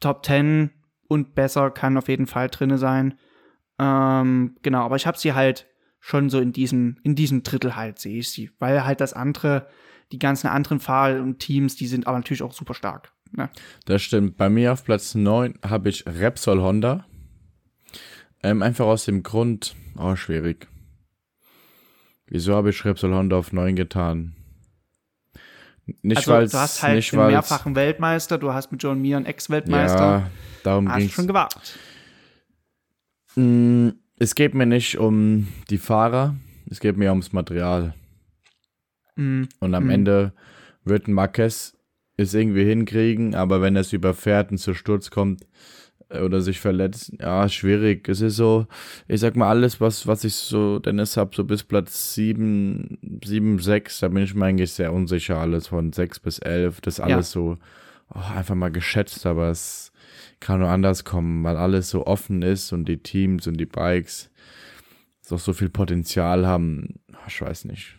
Top 0.00 0.26
10 0.26 0.70
und 1.12 1.34
besser 1.34 1.70
kann 1.70 1.96
auf 1.96 2.08
jeden 2.08 2.26
Fall 2.26 2.48
drin 2.48 2.76
sein. 2.78 3.14
Ähm, 3.78 4.56
genau, 4.62 4.84
aber 4.84 4.96
ich 4.96 5.06
habe 5.06 5.18
sie 5.18 5.34
halt 5.34 5.66
schon 6.00 6.30
so 6.30 6.40
in 6.40 6.52
diesem, 6.52 6.98
in 7.02 7.14
diesem 7.14 7.42
Drittel 7.42 7.76
halt, 7.76 7.98
sehe 7.98 8.18
ich 8.18 8.30
sie. 8.30 8.50
Weil 8.58 8.84
halt 8.84 9.00
das 9.00 9.12
andere, 9.12 9.68
die 10.10 10.18
ganzen 10.18 10.48
anderen 10.48 10.80
Fahrer 10.80 11.22
und 11.22 11.38
Teams, 11.38 11.76
die 11.76 11.86
sind 11.86 12.06
aber 12.06 12.18
natürlich 12.18 12.42
auch 12.42 12.52
super 12.52 12.74
stark. 12.74 13.12
Ne? 13.32 13.50
Das 13.84 14.02
stimmt. 14.02 14.36
Bei 14.36 14.50
mir 14.50 14.72
auf 14.72 14.84
Platz 14.84 15.14
9 15.14 15.58
habe 15.64 15.88
ich 15.88 16.04
Repsol 16.06 16.60
Honda. 16.60 17.06
Ähm, 18.42 18.62
einfach 18.62 18.86
aus 18.86 19.04
dem 19.04 19.22
Grund, 19.22 19.76
oh, 19.96 20.16
schwierig. 20.16 20.66
Wieso 22.26 22.56
habe 22.56 22.70
ich 22.70 22.84
Repsol 22.84 23.14
Honda 23.14 23.36
auf 23.36 23.52
9 23.52 23.76
getan? 23.76 24.34
Nicht, 26.02 26.28
also, 26.28 26.56
du 26.56 26.60
hast 26.60 26.82
halt 26.82 26.96
nicht, 26.96 27.12
den 27.12 27.26
mehrfachen 27.26 27.74
Weltmeister, 27.74 28.38
du 28.38 28.52
hast 28.52 28.70
mit 28.70 28.82
John 28.82 29.00
Mir 29.00 29.16
einen 29.16 29.26
Ex-Weltmeister. 29.26 29.98
Ja, 29.98 30.30
darum 30.62 30.88
hast 30.88 30.98
ging's. 30.98 31.12
schon 31.12 31.26
gewagt. 31.26 31.78
Mm, 33.34 33.88
es 34.18 34.34
geht 34.34 34.54
mir 34.54 34.66
nicht 34.66 34.98
um 34.98 35.48
die 35.70 35.78
Fahrer, 35.78 36.36
es 36.70 36.78
geht 36.78 36.96
mir 36.96 37.10
ums 37.10 37.32
Material. 37.32 37.94
Mm. 39.16 39.44
Und 39.58 39.74
am 39.74 39.86
mm. 39.86 39.90
Ende 39.90 40.32
wird 40.84 41.08
ein 41.08 41.14
Marquez 41.14 41.74
es 42.16 42.34
irgendwie 42.34 42.64
hinkriegen, 42.64 43.34
aber 43.34 43.62
wenn 43.62 43.76
es 43.76 43.92
überfährt 43.92 44.50
und 44.50 44.58
zu 44.58 44.74
Sturz 44.74 45.10
kommt, 45.10 45.46
oder 46.20 46.40
sich 46.40 46.60
verletzt. 46.60 47.12
Ja, 47.20 47.48
schwierig. 47.48 48.08
Es 48.08 48.20
ist 48.20 48.36
so, 48.36 48.66
ich 49.08 49.20
sag 49.20 49.36
mal, 49.36 49.48
alles, 49.48 49.80
was, 49.80 50.06
was 50.06 50.24
ich 50.24 50.34
so 50.34 50.78
Dennis 50.78 51.16
habe, 51.16 51.34
so 51.34 51.44
bis 51.44 51.62
Platz 51.62 52.14
7, 52.14 53.20
7, 53.24 53.58
6, 53.58 54.00
da 54.00 54.08
bin 54.08 54.24
ich 54.24 54.34
mir 54.34 54.46
eigentlich 54.46 54.72
sehr 54.72 54.92
unsicher. 54.92 55.38
Alles 55.38 55.68
von 55.68 55.92
6 55.92 56.20
bis 56.20 56.38
11, 56.38 56.80
das 56.80 57.00
alles 57.00 57.34
ja. 57.34 57.40
so 57.40 57.58
oh, 58.14 58.36
einfach 58.36 58.54
mal 58.54 58.70
geschätzt, 58.70 59.26
aber 59.26 59.50
es 59.50 59.92
kann 60.40 60.60
nur 60.60 60.68
anders 60.68 61.04
kommen, 61.04 61.44
weil 61.44 61.56
alles 61.56 61.90
so 61.90 62.06
offen 62.06 62.42
ist 62.42 62.72
und 62.72 62.86
die 62.86 62.98
Teams 62.98 63.46
und 63.46 63.56
die 63.58 63.66
Bikes 63.66 64.30
doch 65.32 65.38
so 65.38 65.52
viel 65.52 65.70
Potenzial 65.70 66.46
haben. 66.46 67.00
Ich 67.26 67.40
weiß 67.40 67.64
nicht. 67.64 67.96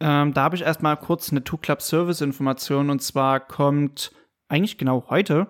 Ähm, 0.00 0.34
da 0.34 0.42
habe 0.42 0.56
ich 0.56 0.62
erstmal 0.62 0.96
kurz 0.96 1.30
eine 1.30 1.44
Two-Club-Service-Information 1.44 2.90
und 2.90 3.02
zwar 3.02 3.40
kommt 3.40 4.12
eigentlich 4.48 4.78
genau 4.78 5.06
heute 5.08 5.46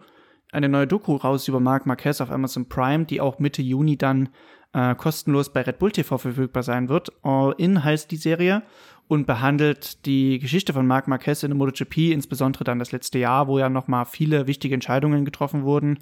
eine 0.52 0.68
neue 0.68 0.86
Doku 0.86 1.16
raus 1.16 1.48
über 1.48 1.60
Marc 1.60 1.86
Marquez 1.86 2.20
auf 2.20 2.30
Amazon 2.30 2.68
Prime, 2.68 3.04
die 3.04 3.20
auch 3.20 3.38
Mitte 3.38 3.62
Juni 3.62 3.96
dann 3.96 4.30
äh, 4.72 4.94
kostenlos 4.94 5.52
bei 5.52 5.62
Red 5.62 5.78
Bull 5.78 5.92
TV 5.92 6.18
verfügbar 6.18 6.62
sein 6.62 6.88
wird. 6.88 7.10
All 7.22 7.54
In 7.58 7.82
heißt 7.82 8.10
die 8.10 8.16
Serie 8.16 8.62
und 9.08 9.26
behandelt 9.26 10.06
die 10.06 10.38
Geschichte 10.38 10.72
von 10.72 10.86
Marc 10.86 11.08
Marquez 11.08 11.42
in 11.42 11.50
der 11.50 11.56
MotoGP, 11.56 12.12
insbesondere 12.12 12.64
dann 12.64 12.78
das 12.78 12.92
letzte 12.92 13.18
Jahr, 13.18 13.48
wo 13.48 13.58
ja 13.58 13.68
nochmal 13.68 14.04
viele 14.04 14.46
wichtige 14.46 14.74
Entscheidungen 14.74 15.24
getroffen 15.24 15.64
wurden. 15.64 15.98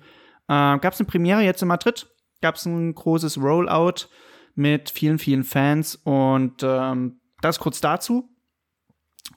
Äh, 0.48 0.78
Gab 0.78 0.92
es 0.92 1.00
eine 1.00 1.06
Premiere 1.06 1.42
jetzt 1.42 1.62
in 1.62 1.68
Madrid? 1.68 2.06
Gab 2.40 2.56
es 2.56 2.66
ein 2.66 2.94
großes 2.94 3.40
Rollout 3.40 4.08
mit 4.54 4.90
vielen, 4.90 5.18
vielen 5.18 5.44
Fans 5.44 5.96
und 5.96 6.62
ähm, 6.62 7.20
das 7.40 7.58
kurz 7.58 7.80
dazu. 7.80 8.28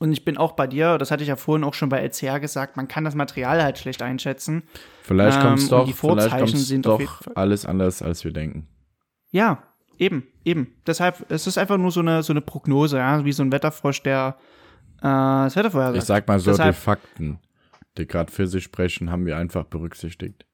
Und 0.01 0.11
ich 0.13 0.25
bin 0.25 0.35
auch 0.35 0.53
bei 0.53 0.65
dir, 0.65 0.97
das 0.97 1.11
hatte 1.11 1.21
ich 1.21 1.29
ja 1.29 1.35
vorhin 1.35 1.63
auch 1.63 1.75
schon 1.75 1.89
bei 1.89 1.99
LCR 1.99 2.39
gesagt, 2.39 2.75
man 2.75 2.87
kann 2.87 3.03
das 3.03 3.13
Material 3.13 3.61
halt 3.61 3.77
schlecht 3.77 4.01
einschätzen. 4.01 4.63
Vielleicht 5.03 5.39
kommt 5.39 5.59
es 5.59 5.65
ähm, 5.65 5.69
doch, 5.69 5.85
die 5.85 5.93
Vorzeichen 5.93 6.57
sind 6.57 6.87
doch 6.87 7.21
alles 7.35 7.67
anders, 7.67 8.01
als 8.01 8.23
wir 8.23 8.33
denken. 8.33 8.67
Ja, 9.29 9.61
eben, 9.99 10.25
eben. 10.43 10.73
Deshalb, 10.87 11.29
es 11.29 11.45
ist 11.45 11.59
einfach 11.59 11.77
nur 11.77 11.91
so 11.91 11.99
eine, 11.99 12.23
so 12.23 12.33
eine 12.33 12.41
Prognose, 12.41 12.97
ja, 12.97 13.23
wie 13.23 13.31
so 13.31 13.43
ein 13.43 13.51
Wetterfrosch, 13.51 14.01
der 14.01 14.37
äh, 15.01 15.03
das 15.03 15.55
Wetter 15.55 15.69
vorhersagt. 15.69 16.01
Ich 16.01 16.05
sag 16.05 16.27
mal 16.27 16.39
so, 16.39 16.49
Deshalb, 16.49 16.75
die 16.75 16.81
Fakten, 16.81 17.39
die 17.99 18.07
gerade 18.07 18.31
für 18.31 18.47
sich 18.47 18.63
sprechen, 18.63 19.11
haben 19.11 19.27
wir 19.27 19.37
einfach 19.37 19.65
berücksichtigt. 19.65 20.47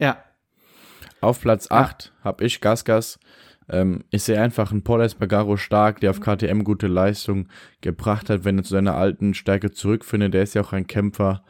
Ja. 0.00 0.24
Auf 1.20 1.40
Platz 1.40 1.70
8 1.70 2.06
ja. 2.06 2.24
habe 2.24 2.44
ich 2.44 2.60
Gasgas. 2.60 3.20
Ähm, 3.68 4.04
ich 4.10 4.22
sehe 4.22 4.40
einfach 4.40 4.70
einen 4.70 4.82
Paul 4.82 5.02
Espargaro 5.02 5.56
stark, 5.56 6.00
der 6.00 6.10
auf 6.10 6.20
KTM 6.20 6.64
gute 6.64 6.86
Leistung 6.86 7.48
gebracht 7.80 8.30
hat, 8.30 8.44
wenn 8.44 8.58
er 8.58 8.64
zu 8.64 8.70
seiner 8.70 8.96
alten 8.96 9.34
Stärke 9.34 9.70
zurückfindet. 9.70 10.34
Der 10.34 10.42
ist 10.42 10.54
ja 10.54 10.62
auch 10.62 10.72
ein 10.72 10.86
Kämpfer. 10.86 11.42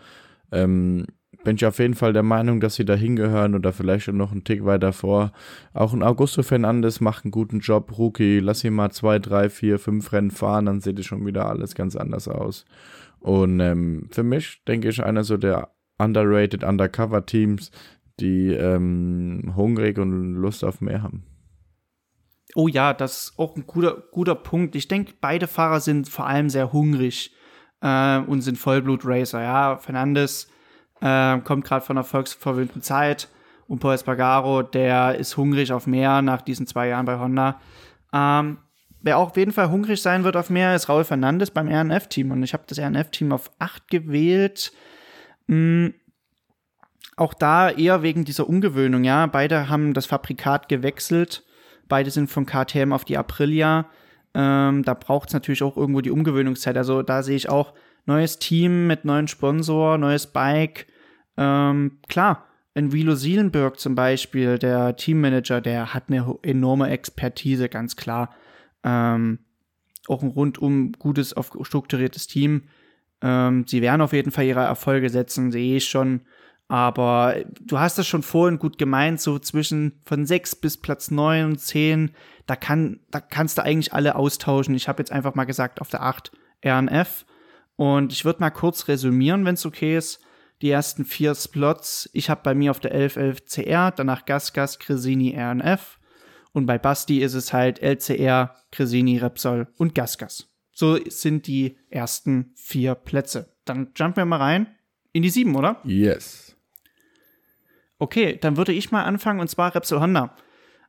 Ähm, 0.50 1.07
bin 1.45 1.57
ich 1.57 1.66
auf 1.66 1.78
jeden 1.78 1.95
Fall 1.95 2.12
der 2.12 2.23
Meinung, 2.23 2.61
dass 2.61 2.76
sie 2.76 2.85
da 2.85 2.95
hingehören 2.95 3.54
oder 3.54 3.73
vielleicht 3.73 4.04
schon 4.04 4.16
noch 4.16 4.33
einen 4.33 4.45
Tick 4.45 4.64
weiter 4.64 4.92
vor. 4.92 5.33
Auch 5.73 5.92
ein 5.92 6.02
Augusto 6.02 6.42
Fernandes 6.42 7.00
macht 7.00 7.25
einen 7.25 7.33
guten 7.33 7.61
Job. 7.61 7.99
Rookie, 7.99 8.38
lass 8.38 8.62
ihn 8.64 8.75
mal 8.75 8.90
zwei, 8.90 9.19
drei, 9.19 9.50
vier, 9.50 9.78
fünf 9.78 10.12
Rennen 10.12 10.31
fahren, 10.31 10.66
dann 10.66 10.81
sieht 10.81 10.99
es 10.99 11.07
schon 11.07 11.26
wieder 11.26 11.47
alles 11.47 11.75
ganz 11.75 11.97
anders 11.97 12.28
aus. 12.28 12.64
Und 13.19 13.61
ähm, 13.61 14.09
für 14.11 14.23
mich, 14.23 14.62
denke 14.66 14.88
ich, 14.88 15.02
einer 15.02 15.25
so 15.25 15.37
der 15.37 15.71
underrated 15.99 16.64
Undercover-Teams, 16.64 17.71
die 18.21 18.52
ähm, 18.52 19.54
hungrig 19.57 19.99
und 19.99 20.35
Lust 20.35 20.64
auf 20.64 20.81
mehr 20.81 21.02
haben. 21.02 21.25
Oh 22.54 22.68
ja, 22.68 22.92
das 22.92 23.25
ist 23.25 23.38
auch 23.38 23.56
ein 23.56 23.66
guter, 23.66 24.02
guter 24.11 24.35
Punkt. 24.35 24.75
Ich 24.75 24.88
denke, 24.88 25.14
beide 25.21 25.47
Fahrer 25.47 25.80
sind 25.80 26.09
vor 26.09 26.26
allem 26.26 26.50
sehr 26.50 26.73
hungrig 26.73 27.35
äh, 27.80 28.18
und 28.18 28.42
sind 28.42 28.59
Vollblut-Racer. 28.59 29.40
Ja, 29.40 29.76
Fernandes 29.78 30.49
äh, 31.00 31.38
kommt 31.38 31.64
gerade 31.64 31.85
von 31.85 31.97
einer 31.97 32.04
volksverwöhnten 32.04 32.82
Zeit. 32.82 33.28
Und 33.68 33.78
Paul 33.78 33.94
Espargaro, 33.94 34.62
der 34.62 35.14
ist 35.16 35.37
hungrig 35.37 35.73
auf 35.73 35.87
mehr 35.87 36.21
nach 36.21 36.42
diesen 36.42 36.66
zwei 36.66 36.88
Jahren 36.88 37.06
bei 37.06 37.18
Honda. 37.18 37.61
Ähm, 38.12 38.59
wer 39.00 39.16
auch 39.16 39.30
auf 39.30 39.37
jeden 39.37 39.52
Fall 39.52 39.71
hungrig 39.71 40.02
sein 40.02 40.25
wird 40.25 40.37
auf 40.37 40.50
mehr, 40.50 40.75
ist 40.75 40.88
Raul 40.88 41.04
Fernandes 41.04 41.50
beim 41.50 41.68
RNF-Team. 41.68 42.32
Und 42.32 42.42
ich 42.42 42.52
habe 42.52 42.64
das 42.66 42.78
RNF-Team 42.78 43.32
auf 43.32 43.50
8 43.59 43.88
gewählt. 43.88 44.73
Mhm. 45.47 45.94
Auch 47.16 47.35
da 47.35 47.71
eher 47.71 48.02
wegen 48.02 48.25
dieser 48.25 48.49
Umgewöhnung, 48.49 49.04
ja. 49.04 49.26
Beide 49.26 49.68
haben 49.68 49.94
das 49.94 50.06
Fabrikat 50.06 50.68
gewechselt. 50.68 51.44
Beide 51.89 52.11
sind 52.11 52.31
von 52.31 52.47
KTM 52.47 52.93
auf 52.93 53.05
die 53.05 53.19
Aprilia. 53.19 53.87
Ähm, 54.35 54.83
da 54.83 54.95
braucht 54.95 55.29
es 55.29 55.35
natürlich 55.35 55.62
auch 55.62 55.77
irgendwo 55.77 56.01
die 56.01 56.11
Umgewöhnungszeit. 56.11 56.77
Also 56.77 57.03
da 57.03 57.23
sehe 57.23 57.37
ich 57.37 57.49
auch 57.49 57.75
neues 58.07 58.39
Team 58.39 58.87
mit 58.87 59.05
neuen 59.05 59.29
Sponsor, 59.29 59.99
neues 59.99 60.27
Bike, 60.27 60.87
ähm, 61.37 61.99
klar, 62.09 62.47
in 62.75 62.93
Vilo 62.93 63.15
Sielenberg 63.15 63.79
zum 63.79 63.95
Beispiel, 63.95 64.59
der 64.59 64.97
Teammanager, 64.97 65.61
der 65.61 65.95
hat 65.95 66.05
eine 66.09 66.39
enorme 66.43 66.89
Expertise, 66.91 67.69
ganz 67.69 67.97
klar. 67.97 68.35
Ähm, 68.83 69.39
auch 70.09 70.23
ein 70.23 70.31
rundum 70.31 70.93
gutes, 70.93 71.35
strukturiertes 71.62 72.27
Team. 72.27 72.65
Ähm, 73.21 73.65
sie 73.69 73.83
werden 73.83 74.01
auf 74.01 74.12
jeden 74.12 74.33
Fall 74.33 74.45
ihre 74.45 74.61
Erfolge 74.61 75.11
setzen, 75.11 75.53
sehe 75.53 75.77
ich 75.77 75.89
schon. 75.89 76.23
Aber 76.69 77.37
du 77.61 77.78
hast 77.78 77.99
das 77.99 78.07
schon 78.07 78.23
vorhin 78.23 78.59
gut 78.59 78.78
gemeint, 78.78 79.21
so 79.21 79.38
zwischen 79.38 80.00
von 80.04 80.25
6 80.25 80.57
bis 80.57 80.78
Platz 80.78 81.11
9 81.11 81.45
und 81.45 81.59
10, 81.59 82.12
da, 82.47 82.57
kann, 82.57 83.00
da 83.11 83.21
kannst 83.21 83.59
du 83.59 83.62
eigentlich 83.62 83.92
alle 83.92 84.14
austauschen. 84.16 84.75
Ich 84.75 84.88
habe 84.88 85.00
jetzt 85.02 85.12
einfach 85.12 85.35
mal 85.35 85.45
gesagt, 85.45 85.81
auf 85.81 85.90
der 85.90 86.02
8 86.02 86.33
RNF. 86.64 87.26
Und 87.76 88.12
ich 88.12 88.25
würde 88.25 88.40
mal 88.40 88.50
kurz 88.50 88.88
resümieren, 88.88 89.45
wenn 89.45 89.54
es 89.54 89.66
okay 89.66 89.97
ist 89.97 90.21
die 90.62 90.71
ersten 90.71 91.04
vier 91.04 91.35
Slots. 91.35 92.09
Ich 92.12 92.31
habe 92.31 92.40
bei 92.45 92.54
mir 92.54 92.71
auf 92.71 92.81
der 92.81 92.92
1111 92.92 93.45
CR, 93.47 93.90
danach 93.90 94.25
Gasgas, 94.25 94.78
Cresini, 94.78 95.37
RNF. 95.37 95.99
Und 96.52 96.66
bei 96.66 96.78
Basti 96.78 97.21
ist 97.21 97.35
es 97.35 97.52
halt 97.52 97.83
LCR, 97.83 98.54
Cresini, 98.71 99.19
Repsol 99.19 99.69
und 99.76 99.95
Gasgas. 99.95 100.49
So 100.71 100.99
sind 101.09 101.47
die 101.47 101.76
ersten 101.90 102.52
vier 102.54 102.95
Plätze. 102.95 103.54
Dann 103.64 103.90
jumpen 103.97 104.16
wir 104.16 104.25
mal 104.25 104.37
rein 104.37 104.66
in 105.12 105.23
die 105.23 105.31
sieben, 105.31 105.57
oder? 105.57 105.81
Yes. 105.85 106.51
Okay, 108.02 108.37
dann 108.37 108.56
würde 108.56 108.73
ich 108.73 108.90
mal 108.90 109.04
anfangen 109.04 109.38
und 109.38 109.47
zwar 109.47 109.76
Repsol 109.76 110.00
Honda. 110.00 110.35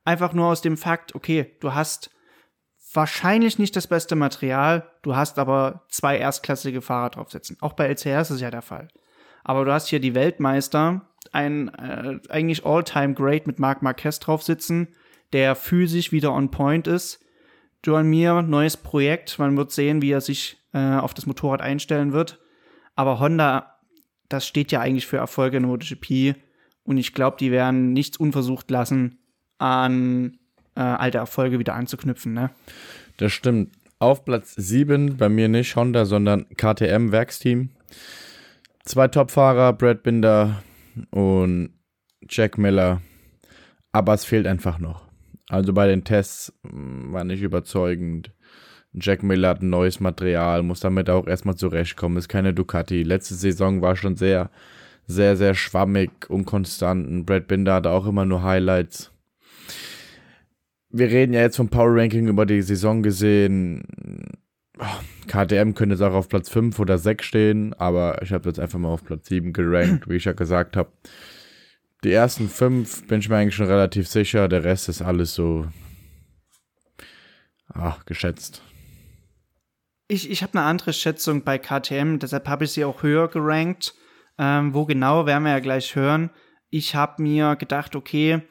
Einfach 0.04 0.34
nur 0.34 0.48
aus 0.48 0.64
dem 0.64 0.78
Fakt, 0.78 1.14
okay, 1.14 1.56
du 1.60 1.76
hast 1.76 2.10
wahrscheinlich 2.92 3.60
nicht 3.60 3.76
das 3.76 3.86
beste 3.86 4.16
Material, 4.16 4.90
du 5.04 5.16
hast 5.16 5.38
aber 5.38 5.86
zwei 5.90 6.18
erstklassige 6.18 6.82
Fahrer 6.82 7.12
draufsetzen. 7.12 7.56
Auch 7.62 7.74
bei 7.74 7.86
LCR 7.86 8.22
ist 8.22 8.32
es 8.32 8.42
ja 8.42 8.50
der 8.50 8.64
Fall. 8.64 8.88
Aber 9.44 9.64
du 9.64 9.72
hast 9.72 9.90
hier 9.90 10.00
die 10.00 10.16
Weltmeister, 10.16 11.08
ein 11.32 11.68
äh, 11.76 12.18
eigentlich 12.30 12.66
All-Time-Great 12.66 13.46
mit 13.46 13.60
Marc 13.60 13.84
Marquez 13.84 14.18
drauf 14.18 14.42
sitzen, 14.42 14.88
der 15.34 15.54
physisch 15.54 16.12
wieder 16.12 16.34
on 16.34 16.50
point 16.50 16.88
ist. 16.88 17.24
Joan 17.84 18.08
Mir, 18.10 18.42
neues 18.42 18.76
Projekt. 18.76 19.38
Man 19.38 19.56
wird 19.56 19.72
sehen, 19.72 20.02
wie 20.02 20.14
er 20.14 20.22
sich 20.22 20.58
äh, 20.74 20.96
auf 20.96 21.14
das 21.14 21.28
Motorrad 21.28 21.62
einstellen 21.62 22.12
wird. 22.12 22.40
Aber 22.96 23.20
Honda, 23.20 23.78
das 24.30 24.48
steht 24.48 24.72
ja 24.72 24.80
eigentlich 24.80 25.06
für 25.06 25.18
Erfolge 25.18 25.58
in 25.58 25.66
MotoGP. 25.66 26.38
Und 26.84 26.98
ich 26.98 27.14
glaube, 27.14 27.38
die 27.40 27.52
werden 27.52 27.94
nichts 27.94 28.18
unversucht 28.18 28.70
lassen, 28.70 29.18
an 29.58 30.38
äh, 30.76 30.82
alte 30.82 31.20
Erfolge 31.20 31.60
wieder 31.60 31.76
anzuknüpfen. 31.76 32.34
Ne? 32.34 32.50
Das 33.18 33.32
stimmt. 33.32 33.72
Auf 34.00 34.26
Platz 34.26 34.54
7 34.56 35.16
bei 35.18 35.30
mir 35.30 35.48
nicht 35.48 35.76
Honda, 35.76 36.06
sondern 36.06 36.46
KTM 36.58 37.12
Werksteam. 37.12 37.70
Zwei 38.84 39.08
Topfahrer, 39.08 39.72
Brad 39.72 40.04
Binder 40.04 40.62
und 41.12 41.74
Jack 42.28 42.58
Miller. 42.58 43.02
Aber 43.94 44.14
es 44.14 44.26
fehlt 44.26 44.46
einfach 44.46 44.80
noch. 44.80 45.04
Also 45.48 45.72
bei 45.72 45.88
den 45.88 46.04
Tests 46.04 46.52
mm, 46.64 47.14
war 47.14 47.24
nicht 47.24 47.42
überzeugend. 47.42 48.32
Jack 48.94 49.24
Miller 49.24 49.50
hat 49.50 49.62
ein 49.62 49.70
neues 49.70 50.00
Material, 50.00 50.64
muss 50.64 50.80
damit 50.80 51.10
auch 51.10 51.28
erstmal 51.28 51.56
zurechtkommen, 51.56 52.18
ist 52.18 52.28
keine 52.28 52.54
Ducati. 52.54 53.04
Letzte 53.04 53.36
Saison 53.36 53.82
war 53.82 53.96
schon 53.96 54.16
sehr, 54.18 54.52
sehr, 55.08 55.36
sehr 55.36 55.56
schwammig, 55.56 56.30
unkonstant. 56.30 57.26
Brad 57.26 57.48
Binder 57.48 57.76
hatte 57.76 57.92
auch 57.92 58.06
immer 58.06 58.26
nur 58.26 58.44
Highlights. 58.44 59.12
Wir 60.90 61.10
reden 61.10 61.34
ja 61.34 61.42
jetzt 61.42 61.58
vom 61.58 61.70
Power 61.70 61.96
Ranking 61.96 62.28
über 62.28 62.46
die 62.46 62.62
Saison 62.62 63.02
gesehen. 63.02 63.84
KTM 65.28 65.74
könnte 65.74 65.96
es 65.96 66.02
auch 66.02 66.14
auf 66.14 66.30
Platz 66.30 66.50
5 66.50 66.80
oder 66.80 66.98
6 66.98 67.26
stehen, 67.26 67.74
aber 67.74 68.22
ich 68.22 68.32
habe 68.32 68.50
jetzt 68.50 68.60
einfach 68.60 68.80
mal 68.80 68.90
auf 68.90 69.04
Platz 69.04 69.28
7 69.28 69.54
gerankt, 69.54 70.08
wie 70.10 70.16
ich 70.16 70.26
ja 70.26 70.34
gesagt 70.34 70.78
habe. 70.78 70.92
Die 72.04 72.12
ersten 72.12 72.50
5 72.50 73.08
bin 73.08 73.20
ich 73.20 73.30
mir 73.30 73.38
eigentlich 73.38 73.56
schon 73.56 73.68
relativ 73.68 74.08
sicher, 74.08 74.48
der 74.48 74.64
Rest 74.64 74.90
ist 74.90 75.02
alles 75.02 75.34
so 75.34 75.68
ach, 77.74 78.06
geschätzt. 78.06 78.62
Ich, 80.08 80.30
ich 80.30 80.44
habe 80.44 80.58
eine 80.58 80.68
andere 80.68 80.94
Schätzung 80.94 81.44
bei 81.44 81.58
KTM, 81.58 82.20
deshalb 82.20 82.48
habe 82.48 82.66
ich 82.66 82.72
sie 82.72 82.86
auch 82.86 83.04
höher 83.04 83.30
gerankt. 83.30 83.96
Ähm, 84.38 84.74
wo 84.74 84.86
genau, 84.86 85.26
werden 85.26 85.44
wir 85.44 85.52
ja 85.52 85.60
gleich 85.60 85.96
hören. 85.96 86.32
Ich 86.70 86.96
habe 86.96 87.22
mir 87.22 87.56
gedacht, 87.56 87.96
okay, 87.96 88.42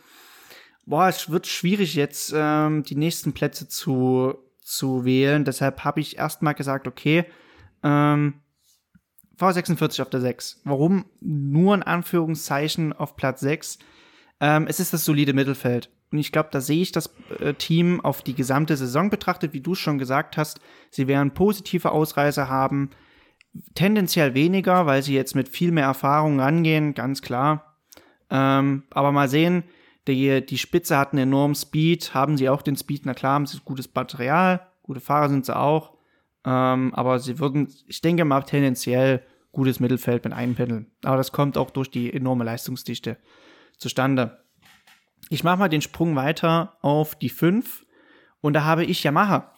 boah, 0.86 1.08
es 1.08 1.30
wird 1.30 1.46
schwierig 1.46 1.94
jetzt 1.94 2.32
ähm, 2.36 2.82
die 2.84 2.94
nächsten 2.94 3.32
Plätze 3.32 3.68
zu, 3.68 4.34
zu 4.60 5.04
wählen. 5.04 5.44
Deshalb 5.44 5.84
habe 5.84 6.00
ich 6.00 6.18
erstmal 6.18 6.54
gesagt, 6.54 6.86
okay, 6.86 7.24
ähm, 7.82 8.42
V46 9.38 10.02
auf 10.02 10.10
der 10.10 10.20
6. 10.20 10.60
Warum 10.64 11.06
nur 11.20 11.74
in 11.74 11.82
Anführungszeichen 11.82 12.92
auf 12.92 13.16
Platz 13.16 13.40
6? 13.40 13.78
Ähm, 14.40 14.66
es 14.68 14.78
ist 14.78 14.92
das 14.92 15.04
solide 15.04 15.32
Mittelfeld. 15.32 15.90
Und 16.12 16.18
ich 16.18 16.30
glaube, 16.30 16.50
da 16.52 16.60
sehe 16.60 16.82
ich 16.82 16.92
das 16.92 17.14
äh, 17.40 17.54
Team 17.54 18.00
auf 18.00 18.22
die 18.22 18.34
gesamte 18.34 18.76
Saison 18.76 19.08
betrachtet, 19.08 19.52
wie 19.52 19.60
du 19.60 19.74
schon 19.74 19.98
gesagt 19.98 20.36
hast. 20.36 20.60
Sie 20.90 21.08
werden 21.08 21.32
positive 21.32 21.90
Ausreise 21.90 22.48
haben. 22.48 22.90
Tendenziell 23.74 24.34
weniger, 24.34 24.86
weil 24.86 25.02
sie 25.02 25.14
jetzt 25.14 25.34
mit 25.34 25.48
viel 25.48 25.72
mehr 25.72 25.84
Erfahrung 25.84 26.40
rangehen, 26.40 26.94
ganz 26.94 27.20
klar. 27.22 27.76
Ähm, 28.30 28.84
aber 28.90 29.12
mal 29.12 29.28
sehen, 29.28 29.64
die, 30.08 30.44
die 30.44 30.58
Spitze 30.58 30.96
hat 30.96 31.12
einen 31.12 31.24
enormen 31.24 31.54
Speed. 31.54 32.14
Haben 32.14 32.36
sie 32.36 32.48
auch 32.48 32.62
den 32.62 32.76
Speed? 32.76 33.02
Na 33.04 33.14
klar, 33.14 33.34
haben 33.34 33.46
sie 33.46 33.58
gutes 33.64 33.92
Material. 33.94 34.66
Gute 34.82 35.00
Fahrer 35.00 35.28
sind 35.28 35.46
sie 35.46 35.56
auch. 35.56 35.92
Ähm, 36.44 36.92
aber 36.94 37.18
sie 37.18 37.38
würden, 37.38 37.72
ich 37.86 38.00
denke 38.00 38.24
mal, 38.24 38.42
tendenziell 38.42 39.22
gutes 39.52 39.80
Mittelfeld 39.80 40.24
mit 40.24 40.32
einpendeln. 40.32 40.90
Aber 41.04 41.16
das 41.16 41.30
kommt 41.30 41.56
auch 41.56 41.70
durch 41.70 41.90
die 41.90 42.12
enorme 42.12 42.44
Leistungsdichte 42.44 43.18
zustande. 43.76 44.42
Ich 45.28 45.44
mache 45.44 45.58
mal 45.58 45.68
den 45.68 45.82
Sprung 45.82 46.16
weiter 46.16 46.76
auf 46.80 47.14
die 47.14 47.28
5 47.28 47.86
und 48.40 48.54
da 48.54 48.64
habe 48.64 48.84
ich 48.84 49.04
Yamaha. 49.04 49.52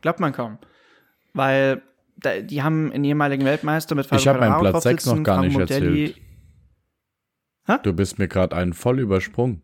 Glaubt 0.00 0.20
man 0.20 0.32
kaum. 0.32 0.58
Weil 1.34 1.82
da, 2.20 2.40
die 2.40 2.62
haben 2.62 2.92
einen 2.92 3.04
ehemaligen 3.04 3.44
Weltmeister 3.44 3.94
mit 3.94 4.06
Fabio 4.06 4.20
Ich 4.20 4.28
habe 4.28 4.40
meinen 4.40 4.60
Platz 4.60 4.82
6 4.82 5.06
noch 5.06 5.22
gar 5.22 5.42
nicht 5.42 5.58
Modelli. 5.58 6.02
erzählt. 6.06 6.22
Ha? 7.68 7.78
Du 7.78 7.92
bist 7.92 8.18
mir 8.18 8.28
gerade 8.28 8.56
einen 8.56 8.72
voll 8.72 8.98
übersprungen. 8.98 9.62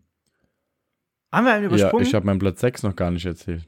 Haben 1.33 1.47
wir 1.47 1.55
einen 1.55 1.65
übersprungen? 1.65 2.05
Ja, 2.05 2.09
ich 2.09 2.15
habe 2.15 2.27
meinen 2.27 2.39
Platz 2.39 2.61
6 2.61 2.83
noch 2.85 2.95
gar 2.95 3.11
nicht 3.11 3.25
erzählt. 3.27 3.67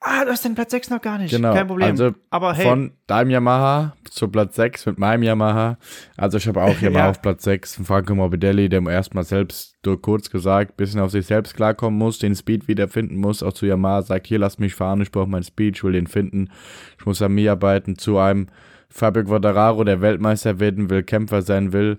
Ah, 0.00 0.24
du 0.24 0.30
hast 0.30 0.44
den 0.44 0.54
Platz 0.54 0.70
6 0.70 0.90
noch 0.90 1.02
gar 1.02 1.18
nicht. 1.18 1.32
Genau. 1.32 1.52
Kein 1.52 1.66
Problem. 1.66 1.90
Also 1.90 2.12
Aber 2.30 2.54
hey. 2.54 2.64
von 2.64 2.92
deinem 3.08 3.30
Yamaha 3.30 3.96
zu 4.08 4.28
Platz 4.28 4.54
6 4.54 4.86
mit 4.86 4.98
meinem 4.98 5.24
Yamaha. 5.24 5.76
Also 6.16 6.38
ich 6.38 6.46
habe 6.46 6.62
auch 6.62 6.78
Yamaha 6.80 7.04
ja. 7.04 7.10
auf 7.10 7.20
Platz 7.20 7.42
6. 7.42 7.80
Franco 7.84 8.14
Morbidelli, 8.14 8.68
der 8.68 8.80
erstmal 8.86 9.24
selbst 9.24 9.76
durch 9.82 10.00
kurz 10.00 10.30
gesagt, 10.30 10.76
bisschen 10.76 11.00
auf 11.00 11.10
sich 11.10 11.26
selbst 11.26 11.54
klarkommen 11.54 11.98
muss, 11.98 12.20
den 12.20 12.36
Speed 12.36 12.68
wiederfinden 12.68 13.16
muss, 13.16 13.42
auch 13.42 13.52
zu 13.52 13.66
Yamaha 13.66 14.02
sagt, 14.02 14.28
hier 14.28 14.38
lass 14.38 14.60
mich 14.60 14.74
fahren, 14.74 15.00
ich 15.00 15.10
brauche 15.10 15.28
meinen 15.28 15.42
Speed, 15.42 15.76
ich 15.76 15.84
will 15.84 15.92
den 15.92 16.06
finden. 16.06 16.50
Ich 16.98 17.04
muss 17.04 17.20
an 17.20 17.32
mir 17.32 17.52
arbeiten. 17.52 17.98
Zu 17.98 18.18
einem 18.18 18.46
Fabio 18.88 19.24
Quadraro, 19.24 19.82
der 19.82 20.00
Weltmeister 20.00 20.60
werden 20.60 20.90
will, 20.90 21.02
Kämpfer 21.02 21.42
sein 21.42 21.72
will. 21.72 21.98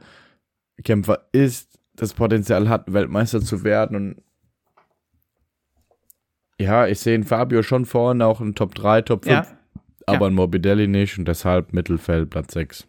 Kämpfer 0.85 1.27
ist, 1.33 1.77
das 1.95 2.13
Potenzial 2.13 2.69
hat, 2.69 2.93
Weltmeister 2.93 3.41
zu 3.41 3.65
werden 3.65 3.95
und 3.97 4.15
ja, 6.59 6.87
ich 6.87 6.99
sehe 6.99 7.15
in 7.15 7.23
Fabio 7.23 7.63
schon 7.63 7.85
vorne 7.85 8.25
auch 8.25 8.41
in 8.41 8.55
Top 8.55 8.75
3, 8.75 9.01
Top 9.03 9.23
5, 9.25 9.33
ja. 9.33 9.45
aber 10.05 10.25
ja. 10.25 10.27
in 10.27 10.33
Morbidelli 10.35 10.87
nicht 10.87 11.17
und 11.17 11.27
deshalb 11.27 11.73
Mittelfeld 11.73 12.29
Platz 12.29 12.53
6. 12.53 12.87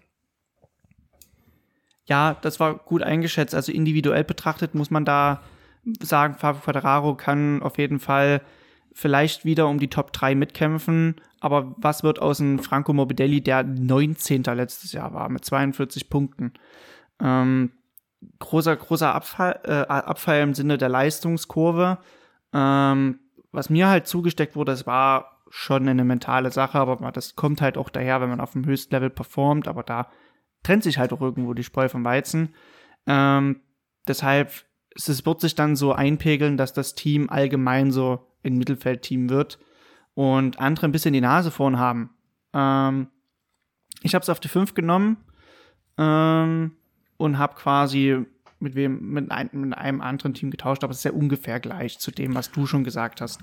Ja, 2.07 2.37
das 2.43 2.59
war 2.59 2.75
gut 2.75 3.03
eingeschätzt. 3.03 3.55
Also 3.55 3.71
individuell 3.71 4.25
betrachtet 4.25 4.75
muss 4.75 4.91
man 4.91 5.05
da 5.05 5.43
sagen, 6.03 6.35
Fabio 6.35 6.61
Quadraro 6.61 7.15
kann 7.15 7.63
auf 7.63 7.79
jeden 7.79 8.01
Fall 8.01 8.43
vielleicht 8.93 9.45
wieder 9.45 9.69
um 9.69 9.79
die 9.79 9.89
Top 9.89 10.13
3 10.13 10.35
mitkämpfen. 10.35 11.15
Aber 11.39 11.75
was 11.79 12.03
wird 12.03 12.21
aus 12.21 12.39
dem 12.39 12.59
Franco 12.59 12.93
Morbidelli, 12.93 13.41
der 13.41 13.63
19. 13.63 14.43
letztes 14.43 14.93
Jahr 14.93 15.15
war, 15.15 15.29
mit 15.29 15.45
42 15.45 16.11
Punkten? 16.11 16.53
Ähm, 17.21 17.71
großer, 18.41 18.77
großer 18.77 19.15
Abfall, 19.15 19.61
äh, 19.65 19.87
Abfall 19.89 20.43
im 20.43 20.55
Sinne 20.55 20.79
der 20.79 20.89
Leistungskurve. 20.89 21.99
Ähm, 22.53 23.21
was 23.53 23.71
mir 23.71 23.89
halt 23.89 24.07
zugesteckt 24.07 24.57
wurde, 24.57 24.73
das 24.73 24.87
war 24.87 25.43
schon 25.51 25.89
eine 25.89 26.05
mentale 26.05 26.51
Sache, 26.51 26.79
aber 26.79 27.11
das 27.13 27.35
kommt 27.35 27.61
halt 27.61 27.77
auch 27.77 27.89
daher, 27.89 28.21
wenn 28.21 28.31
man 28.31 28.41
auf 28.41 28.53
dem 28.53 28.65
höchsten 28.65 28.95
Level 28.95 29.11
performt, 29.11 29.67
aber 29.67 29.83
da 29.83 30.09
trennt 30.63 30.85
sich 30.85 30.99
halt 30.99 31.13
auch 31.13 31.21
irgendwo 31.21 31.55
die 31.55 31.65
Spreu 31.65 31.89
vom 31.89 32.05
Weizen. 32.05 32.55
Ähm, 33.07 33.61
deshalb, 34.07 34.53
es 34.95 35.27
wird 35.27 35.41
sich 35.41 35.55
dann 35.55 35.75
so 35.75 35.93
einpegeln, 35.93 36.57
dass 36.57 36.73
das 36.73 36.95
Team 36.95 37.29
allgemein 37.31 37.91
so 37.91 38.27
ein 38.45 38.57
Mittelfeldteam 38.57 39.29
wird 39.29 39.59
und 40.15 40.61
andere 40.61 40.87
ein 40.87 40.93
bisschen 40.93 41.13
die 41.13 41.21
Nase 41.21 41.51
vorn 41.51 41.79
haben. 41.79 42.11
Ähm, 42.53 43.09
ich 44.03 44.15
habe 44.15 44.23
es 44.23 44.29
auf 44.29 44.41
die 44.41 44.49
5 44.49 44.75
genommen 44.75 45.17
ähm, 45.99 46.77
und 47.17 47.39
habe 47.39 47.55
quasi 47.55 48.25
mit 48.61 48.75
wem, 48.75 49.11
mit, 49.11 49.31
ein, 49.31 49.51
mit 49.53 49.77
einem 49.77 50.01
anderen 50.01 50.35
Team 50.35 50.51
getauscht, 50.51 50.85
aber 50.85 50.93
es 50.93 50.99
ist 50.99 51.05
ja 51.05 51.13
ungefähr 51.13 51.61
gleich 51.61 51.99
zu 51.99 52.11
dem, 52.11 52.35
was 52.35 52.51
du 52.51 52.67
schon 52.67 52.85
gesagt 52.85 53.21
hast. 53.21 53.41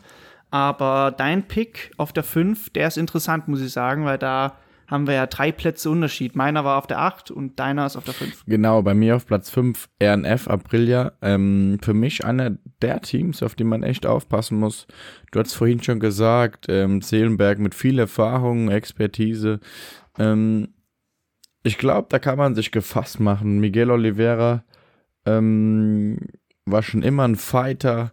Aber 0.50 1.14
dein 1.16 1.48
Pick 1.48 1.92
auf 1.98 2.14
der 2.14 2.24
5, 2.24 2.70
der 2.70 2.88
ist 2.88 2.98
interessant, 2.98 3.48
muss 3.48 3.62
ich 3.62 3.72
sagen, 3.72 4.06
weil 4.06 4.18
da 4.18 4.58
haben 4.88 5.06
wir 5.06 5.16
ja 5.16 5.28
drei 5.28 5.52
Plätze 5.52 5.90
Unterschied. 5.90 6.36
Meiner 6.36 6.64
war 6.64 6.78
auf 6.78 6.88
der 6.88 7.00
8 7.00 7.30
und 7.30 7.60
deiner 7.60 7.86
ist 7.86 7.98
auf 7.98 8.06
der 8.06 8.14
5. 8.14 8.46
Genau, 8.48 8.82
bei 8.82 8.94
mir 8.94 9.18
auf 9.18 9.26
Platz 9.26 9.50
5 9.50 9.90
RNF 10.02 10.48
Aprilia. 10.48 11.12
Ähm, 11.22 11.78
für 11.84 11.94
mich 11.94 12.24
einer 12.24 12.58
der 12.82 13.02
Teams, 13.02 13.44
auf 13.44 13.56
die 13.56 13.66
man 13.66 13.84
echt 13.84 14.06
aufpassen 14.06 14.58
muss. 14.58 14.88
Du 15.32 15.42
hast 15.42 15.54
vorhin 15.54 15.84
schon 15.84 16.00
gesagt, 16.00 16.68
ähm, 16.70 17.02
Seelenberg 17.02 17.60
mit 17.60 17.76
viel 17.76 18.00
Erfahrung, 18.00 18.70
Expertise. 18.70 19.60
Ähm, 20.18 20.70
ich 21.64 21.78
glaube, 21.78 22.08
da 22.10 22.18
kann 22.18 22.38
man 22.38 22.56
sich 22.56 22.72
gefasst 22.72 23.20
machen. 23.20 23.60
Miguel 23.60 23.92
Oliveira 23.92 24.64
ähm, 25.28 26.18
war 26.66 26.82
schon 26.82 27.04
immer 27.04 27.28
ein 27.28 27.36
Fighter 27.36 28.12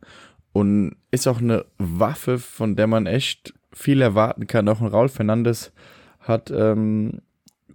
und 0.52 0.96
ist 1.10 1.26
auch 1.26 1.40
eine 1.40 1.64
Waffe, 1.78 2.38
von 2.38 2.76
der 2.76 2.86
man 2.86 3.06
echt 3.06 3.54
viel 3.72 4.02
erwarten 4.02 4.46
kann. 4.46 4.68
Auch 4.68 4.80
ein 4.80 4.86
Raul 4.86 5.08
Fernandes 5.08 5.72
hat 6.20 6.50
ähm, 6.50 7.20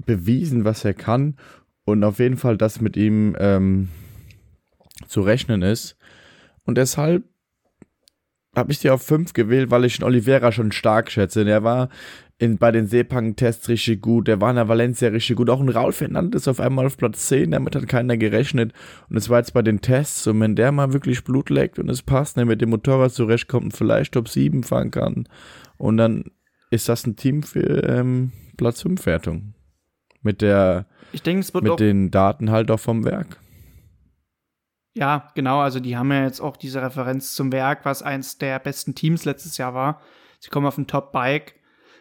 bewiesen, 0.06 0.66
was 0.66 0.86
er 0.86 0.94
kann 0.94 1.38
und 1.86 2.04
auf 2.04 2.20
jeden 2.20 2.38
Fall, 2.38 2.58
dass 2.58 2.82
mit 2.82 2.98
ihm 2.98 3.36
ähm, 3.40 3.90
zu 5.08 5.22
rechnen 5.22 5.62
ist. 5.62 5.98
Und 6.66 6.78
deshalb 6.78 7.24
habe 8.56 8.72
ich 8.72 8.80
die 8.80 8.90
auf 8.90 9.02
5 9.04 9.34
gewählt, 9.34 9.72
weil 9.72 9.86
ich 9.86 9.98
den 9.98 10.06
Oliveira 10.06 10.52
schon 10.52 10.72
stark 10.72 11.12
schätze. 11.12 11.48
Er 11.48 11.64
war 11.64 11.90
in, 12.40 12.58
bei 12.58 12.72
den 12.72 12.88
Sepang-Tests 12.88 13.68
richtig 13.68 14.02
gut. 14.02 14.30
Der 14.30 14.40
war 14.40 14.50
in 14.50 14.56
der 14.56 14.70
Valencia 14.70 15.10
richtig 15.10 15.36
gut. 15.36 15.50
Auch 15.50 15.60
ein 15.60 15.68
Raul 15.68 15.92
Fernandes 15.92 16.48
auf 16.48 16.62
einmal 16.62 16.86
auf 16.86 16.98
Platz 16.98 17.28
10. 17.28 17.52
Damit 17.52 17.76
hat 17.76 17.88
keiner 17.90 18.16
gerechnet. 18.16 18.74
Und 19.10 19.18
es 19.18 19.30
war 19.30 19.40
jetzt 19.40 19.54
bei 19.54 19.62
den 19.62 19.82
Tests. 19.82 20.26
Und 20.26 20.40
wenn 20.40 20.56
der 20.56 20.72
mal 20.72 20.94
wirklich 20.94 21.26
Blut 21.26 21.50
leckt 21.50 21.80
und 21.80 21.90
es 21.90 22.02
passt, 22.02 22.38
der 22.38 22.46
mit 22.46 22.62
dem 22.62 22.70
Motorrad 22.70 23.12
zurechtkommt 23.12 23.66
und 23.66 23.72
vielleicht 23.74 24.14
Top 24.14 24.30
7 24.30 24.64
fahren 24.64 24.90
kann. 24.90 25.28
Und 25.78 25.98
dann 25.98 26.32
ist 26.72 26.88
das 26.88 27.06
ein 27.06 27.18
Team 27.18 27.44
für 27.44 27.84
ähm, 27.84 28.32
Platz 28.56 28.82
5 28.84 29.06
Wertung. 29.06 29.54
Mit 30.22 30.42
der, 30.42 30.86
ich 31.12 31.22
denke, 31.22 31.42
es 31.42 31.54
wird 31.54 31.66
mit 31.66 31.80
den 31.80 32.10
Daten 32.10 32.52
halt 32.52 32.72
auch 32.72 32.80
vom 32.80 33.04
Werk. 33.04 33.38
Ja, 34.96 35.30
genau. 35.36 35.60
Also 35.60 35.82
die 35.82 35.98
haben 35.98 36.12
ja 36.12 36.24
jetzt 36.24 36.40
auch 36.40 36.56
diese 36.56 36.82
Referenz 36.82 37.34
zum 37.34 37.52
Werk, 37.52 37.84
was 37.84 38.02
eins 38.02 38.38
der 38.38 38.60
besten 38.60 38.96
Teams 38.96 39.26
letztes 39.26 39.58
Jahr 39.58 39.74
war. 39.74 40.02
Sie 40.40 40.50
kommen 40.50 40.66
auf 40.66 40.78
ein 40.78 40.88
Top-Bike 40.88 41.59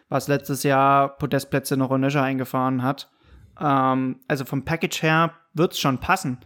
was 0.09 0.27
letztes 0.27 0.63
Jahr 0.63 1.17
Podestplätze 1.17 1.77
noch 1.77 1.95
Löcher 1.97 2.23
eingefahren 2.23 2.83
hat. 2.83 3.09
Ähm, 3.59 4.19
also 4.27 4.45
vom 4.45 4.65
Package 4.65 5.03
her 5.03 5.33
wird 5.53 5.73
es 5.73 5.79
schon 5.79 5.99
passen. 5.99 6.39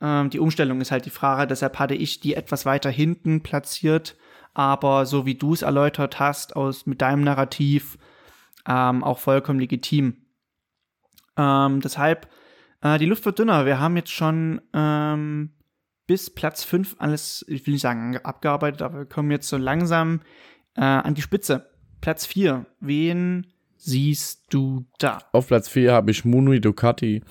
Ähm, 0.00 0.30
die 0.30 0.38
Umstellung 0.38 0.80
ist 0.80 0.90
halt 0.90 1.04
die 1.04 1.10
Frage, 1.10 1.46
deshalb 1.46 1.78
hatte 1.78 1.94
ich 1.94 2.20
die 2.20 2.34
etwas 2.34 2.64
weiter 2.64 2.90
hinten 2.90 3.42
platziert, 3.42 4.16
aber 4.54 5.06
so 5.06 5.26
wie 5.26 5.34
du 5.34 5.52
es 5.52 5.62
erläutert 5.62 6.18
hast, 6.18 6.56
aus 6.56 6.86
mit 6.86 7.02
deinem 7.02 7.22
Narrativ 7.22 7.98
ähm, 8.66 9.04
auch 9.04 9.18
vollkommen 9.18 9.60
legitim. 9.60 10.26
Ähm, 11.36 11.80
deshalb, 11.80 12.28
äh, 12.82 12.98
die 12.98 13.06
Luft 13.06 13.24
wird 13.24 13.38
dünner. 13.38 13.66
Wir 13.66 13.78
haben 13.78 13.96
jetzt 13.96 14.12
schon 14.12 14.60
ähm, 14.72 15.54
bis 16.06 16.30
Platz 16.30 16.64
5 16.64 16.96
alles, 16.98 17.44
ich 17.48 17.66
will 17.66 17.72
nicht 17.72 17.82
sagen 17.82 18.18
abgearbeitet, 18.18 18.82
aber 18.82 18.98
wir 18.98 19.06
kommen 19.06 19.30
jetzt 19.30 19.48
so 19.48 19.56
langsam 19.56 20.20
äh, 20.76 20.82
an 20.82 21.14
die 21.14 21.22
Spitze. 21.22 21.70
Platz 22.00 22.26
4. 22.26 22.66
Wen 22.80 23.46
siehst 23.76 24.44
du 24.50 24.84
da? 24.98 25.18
Auf 25.32 25.48
Platz 25.48 25.68
4 25.68 25.92
habe 25.92 26.10
ich 26.10 26.24
Munui 26.24 26.60
Ducati. 26.60 27.22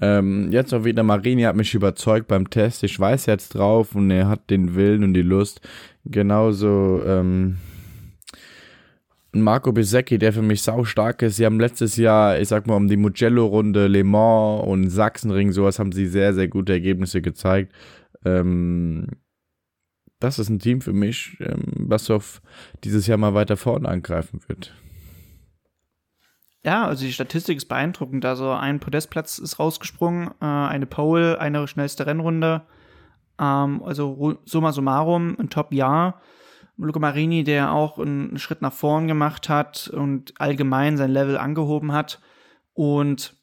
Ähm, 0.00 0.50
jetzt 0.50 0.72
auch 0.72 0.84
wieder 0.84 1.02
Marini 1.02 1.42
hat 1.42 1.56
mich 1.56 1.74
überzeugt 1.74 2.28
beim 2.28 2.48
Test. 2.48 2.82
Ich 2.84 2.98
weiß 2.98 3.26
jetzt 3.26 3.54
drauf 3.54 3.94
und 3.94 4.10
er 4.10 4.28
hat 4.28 4.48
den 4.50 4.74
Willen 4.74 5.04
und 5.04 5.14
die 5.14 5.22
Lust. 5.22 5.60
Genauso 6.04 7.02
ähm, 7.04 7.58
Marco 9.32 9.72
Bisecchi, 9.72 10.18
der 10.18 10.32
für 10.32 10.42
mich 10.42 10.62
sau 10.62 10.84
stark 10.84 11.22
ist. 11.22 11.36
Sie 11.36 11.44
haben 11.44 11.60
letztes 11.60 11.96
Jahr, 11.96 12.38
ich 12.40 12.48
sag 12.48 12.66
mal, 12.66 12.76
um 12.76 12.88
die 12.88 12.96
Mugello-Runde, 12.96 13.86
Le 13.86 14.02
Mans 14.02 14.66
und 14.66 14.88
Sachsenring, 14.88 15.52
sowas 15.52 15.78
haben 15.78 15.92
sie 15.92 16.06
sehr, 16.06 16.34
sehr 16.34 16.48
gute 16.48 16.72
Ergebnisse 16.72 17.20
gezeigt. 17.20 17.72
Ähm, 18.24 19.06
das 20.20 20.38
ist 20.38 20.48
ein 20.48 20.58
Team 20.58 20.80
für 20.80 20.92
mich, 20.92 21.36
ähm, 21.40 21.64
was 21.76 22.10
auf 22.10 22.40
dieses 22.84 23.06
Jahr 23.06 23.18
mal 23.18 23.34
weiter 23.34 23.56
vorne 23.56 23.88
angreifen 23.88 24.40
wird. 24.46 24.72
Ja, 26.62 26.86
also 26.86 27.04
die 27.04 27.12
Statistik 27.12 27.56
ist 27.56 27.68
beeindruckend. 27.68 28.24
Also 28.24 28.50
ein 28.50 28.80
Podestplatz 28.80 29.38
ist 29.38 29.58
rausgesprungen, 29.58 30.28
äh, 30.40 30.44
eine 30.44 30.86
Pole, 30.86 31.40
eine 31.40 31.66
schnellste 31.66 32.06
Rennrunde. 32.06 32.62
Ähm, 33.38 33.82
also 33.82 34.38
summa 34.44 34.72
summarum, 34.72 35.36
ein 35.38 35.48
Top-Jahr. 35.48 36.20
Luca 36.76 36.98
Marini, 36.98 37.44
der 37.44 37.72
auch 37.72 37.98
einen 37.98 38.38
Schritt 38.38 38.62
nach 38.62 38.72
vorn 38.72 39.06
gemacht 39.06 39.48
hat 39.48 39.88
und 39.88 40.32
allgemein 40.40 40.96
sein 40.96 41.10
Level 41.10 41.36
angehoben 41.36 41.92
hat. 41.92 42.20
Und 42.72 43.36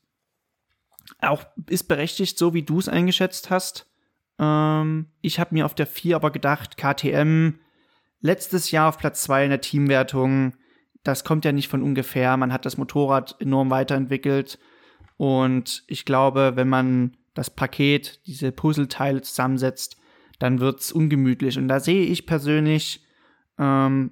auch 1.22 1.46
ist 1.68 1.88
berechtigt, 1.88 2.38
so 2.38 2.54
wie 2.54 2.64
du 2.64 2.80
es 2.80 2.90
eingeschätzt 2.90 3.50
hast. 3.50 3.88
Ähm, 4.40 5.08
ich 5.22 5.40
habe 5.40 5.54
mir 5.54 5.66
auf 5.66 5.76
der 5.76 5.88
4 5.88 6.16
aber 6.16 6.32
gedacht, 6.32 6.78
KTM 6.78 7.56
letztes 8.22 8.72
Jahr 8.72 8.90
auf 8.90 8.98
Platz 8.98 9.24
2 9.24 9.46
in 9.46 9.50
der 9.50 9.62
Teamwertung 9.62 10.54
das 11.08 11.24
kommt 11.24 11.46
ja 11.46 11.54
nicht 11.54 11.70
von 11.70 11.82
ungefähr. 11.82 12.36
Man 12.36 12.52
hat 12.52 12.66
das 12.66 12.78
Motorrad 12.78 13.38
enorm 13.40 13.70
weiterentwickelt. 13.70 14.60
Und 15.16 15.84
ich 15.88 16.04
glaube, 16.04 16.54
wenn 16.56 16.68
man 16.68 17.16
das 17.34 17.50
Paket, 17.50 18.20
diese 18.28 18.52
Puzzleteile 18.52 19.22
zusammensetzt, 19.22 19.98
dann 20.38 20.60
wird 20.60 20.82
es 20.82 20.92
ungemütlich. 20.92 21.58
Und 21.58 21.70
da 21.70 21.80
sehe 21.80 22.04
ich 22.04 22.26
persönlich 22.26 23.06
ähm, 23.58 24.12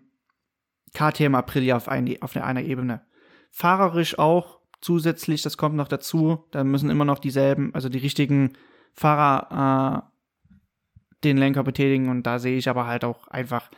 KTM 0.94 1.36
Aprilia 1.36 1.76
auf, 1.76 1.90
ein, 1.90 2.16
auf 2.22 2.38
einer 2.38 2.64
Ebene. 2.64 3.02
Fahrerisch 3.52 4.18
auch 4.18 4.60
zusätzlich, 4.80 5.42
das 5.42 5.58
kommt 5.58 5.76
noch 5.76 5.90
dazu. 5.90 6.46
Da 6.52 6.64
müssen 6.64 6.90
immer 6.90 7.06
noch 7.06 7.20
dieselben, 7.20 7.76
also 7.76 7.90
die 7.90 8.00
richtigen 8.00 8.54
Fahrer 8.94 10.06
äh, 10.06 10.15
den 11.30 11.38
Lenker 11.38 11.64
betätigen. 11.64 12.10
Und 12.10 12.24
da 12.24 12.40
sehe 12.40 12.58
ich 12.58 12.70
aber 12.70 12.88
halt 12.88 13.04
auch 13.04 13.28
einfach 13.28 13.70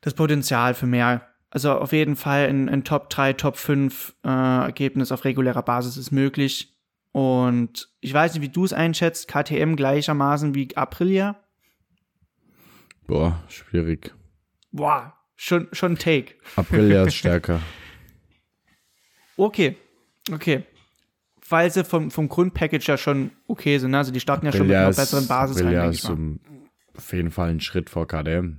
das 0.00 0.14
Potenzial 0.14 0.74
für 0.74 0.86
mehr 0.86 1.32
also 1.52 1.72
auf 1.72 1.92
jeden 1.92 2.16
Fall 2.16 2.48
ein, 2.48 2.70
ein 2.70 2.82
Top 2.82 3.10
3, 3.10 3.34
Top 3.34 3.58
5 3.58 4.14
äh, 4.24 4.28
Ergebnis 4.28 5.12
auf 5.12 5.26
regulärer 5.26 5.62
Basis 5.62 5.98
ist 5.98 6.10
möglich. 6.10 6.74
Und 7.12 7.90
ich 8.00 8.14
weiß 8.14 8.32
nicht, 8.32 8.42
wie 8.42 8.48
du 8.48 8.64
es 8.64 8.72
einschätzt. 8.72 9.28
KTM 9.28 9.76
gleichermaßen 9.76 10.54
wie 10.54 10.74
Aprilia? 10.74 11.38
Boah, 13.06 13.44
schwierig. 13.48 14.14
Boah, 14.70 15.12
schon, 15.36 15.68
schon 15.72 15.92
ein 15.92 15.98
Take. 15.98 16.36
Aprilia 16.56 17.04
ist 17.04 17.14
stärker. 17.16 17.60
Okay, 19.36 19.76
okay. 20.32 20.64
Weil 21.48 21.70
sie 21.70 21.84
vom, 21.84 22.10
vom 22.10 22.28
Grundpackage 22.28 22.86
ja 22.86 22.96
schon 22.96 23.30
okay 23.46 23.78
sind. 23.78 23.90
Ne? 23.90 23.98
Also 23.98 24.12
die 24.12 24.20
starten 24.20 24.46
ja 24.46 24.52
schon 24.52 24.66
mit 24.66 24.76
einer 24.76 24.86
besseren 24.86 25.26
Basis 25.26 25.58
Aprilia 25.58 25.82
rein, 25.82 25.90
ist 25.90 26.08
um, 26.08 26.40
auf 26.96 27.12
jeden 27.12 27.30
Fall 27.30 27.50
ein 27.50 27.60
Schritt 27.60 27.90
vor 27.90 28.06
KTM. 28.06 28.58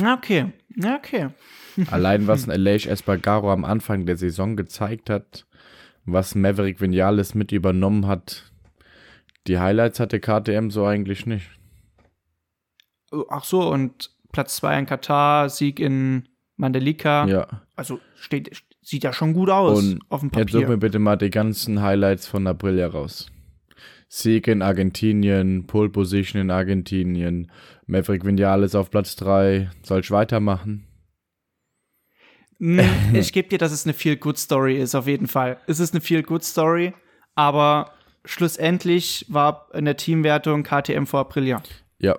Okay, 0.00 0.52
okay. 0.94 1.28
Allein 1.90 2.26
was 2.26 2.46
ein 2.46 2.50
Aleix 2.50 2.86
Espargaro 2.86 3.50
am 3.50 3.64
Anfang 3.64 4.04
der 4.04 4.16
Saison 4.16 4.56
gezeigt 4.56 5.08
hat, 5.08 5.46
was 6.04 6.34
Maverick 6.34 6.80
Vinales 6.80 7.34
mit 7.34 7.50
übernommen 7.50 8.06
hat, 8.06 8.52
die 9.46 9.58
Highlights 9.58 10.00
hatte 10.00 10.20
KTM 10.20 10.70
so 10.70 10.84
eigentlich 10.86 11.26
nicht. 11.26 11.50
Oh, 13.12 13.24
ach 13.30 13.44
so, 13.44 13.70
und 13.70 14.10
Platz 14.32 14.56
2 14.56 14.80
in 14.80 14.86
Katar, 14.86 15.48
Sieg 15.48 15.78
in 15.80 16.28
Mandalika. 16.56 17.26
Ja. 17.26 17.62
Also 17.76 18.00
steht, 18.16 18.64
sieht 18.86 19.02
ja 19.02 19.12
schon 19.12 19.32
gut 19.32 19.50
aus 19.50 19.78
und 19.80 20.00
auf 20.08 20.20
dem 20.20 20.30
Papier. 20.30 20.44
Jetzt 20.44 20.52
such 20.52 20.68
mir 20.68 20.76
bitte 20.78 21.00
mal 21.00 21.16
die 21.16 21.30
ganzen 21.30 21.82
Highlights 21.82 22.26
von 22.26 22.46
Aprilia 22.46 22.86
raus. 22.86 23.26
Sieg 24.08 24.46
in 24.46 24.62
Argentinien, 24.62 25.66
Pole 25.66 25.88
Position 25.88 26.40
in 26.40 26.50
Argentinien, 26.52 27.50
Maverick 27.86 28.24
Vinales 28.24 28.76
auf 28.76 28.90
Platz 28.90 29.16
3. 29.16 29.70
Soll 29.82 30.00
ich 30.00 30.10
weitermachen? 30.12 30.86
Hm, 32.58 32.80
ich 33.12 33.32
gebe 33.32 33.48
dir, 33.48 33.58
dass 33.58 33.72
es 33.72 33.84
eine 33.84 33.92
Feel-Good-Story 33.92 34.76
ist, 34.76 34.94
auf 34.94 35.08
jeden 35.08 35.26
Fall. 35.26 35.58
Es 35.66 35.80
ist 35.80 35.92
eine 35.92 36.00
Feel-Good-Story, 36.00 36.94
aber 37.34 37.90
schlussendlich 38.24 39.26
war 39.28 39.66
in 39.74 39.84
der 39.84 39.96
Teamwertung 39.96 40.62
KTM 40.62 41.06
vor 41.06 41.20
Aprilia. 41.20 41.60
Ja. 41.98 42.16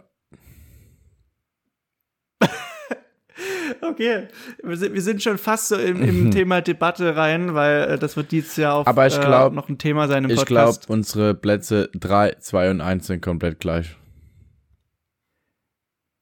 okay, 3.89 4.27
wir 4.63 4.77
sind, 4.77 4.93
wir 4.93 5.01
sind 5.01 5.21
schon 5.23 5.37
fast 5.37 5.67
so 5.69 5.75
im, 5.77 6.01
im 6.03 6.31
Thema 6.31 6.61
Debatte 6.61 7.15
rein, 7.15 7.53
weil 7.53 7.91
äh, 7.91 7.97
das 7.99 8.15
wird 8.17 8.31
dieses 8.31 8.55
Jahr 8.57 8.75
auf, 8.75 8.87
Aber 8.87 9.07
ich 9.07 9.19
glaub, 9.19 9.51
äh, 9.51 9.55
noch 9.55 9.69
ein 9.69 9.77
Thema 9.77 10.07
sein 10.07 10.23
im 10.23 10.35
Podcast. 10.35 10.81
Ich 10.83 10.87
glaube, 10.87 10.93
unsere 10.97 11.33
Plätze 11.35 11.89
3, 11.93 12.35
2 12.39 12.71
und 12.71 12.81
1 12.81 13.07
sind 13.07 13.21
komplett 13.21 13.59
gleich. 13.59 13.95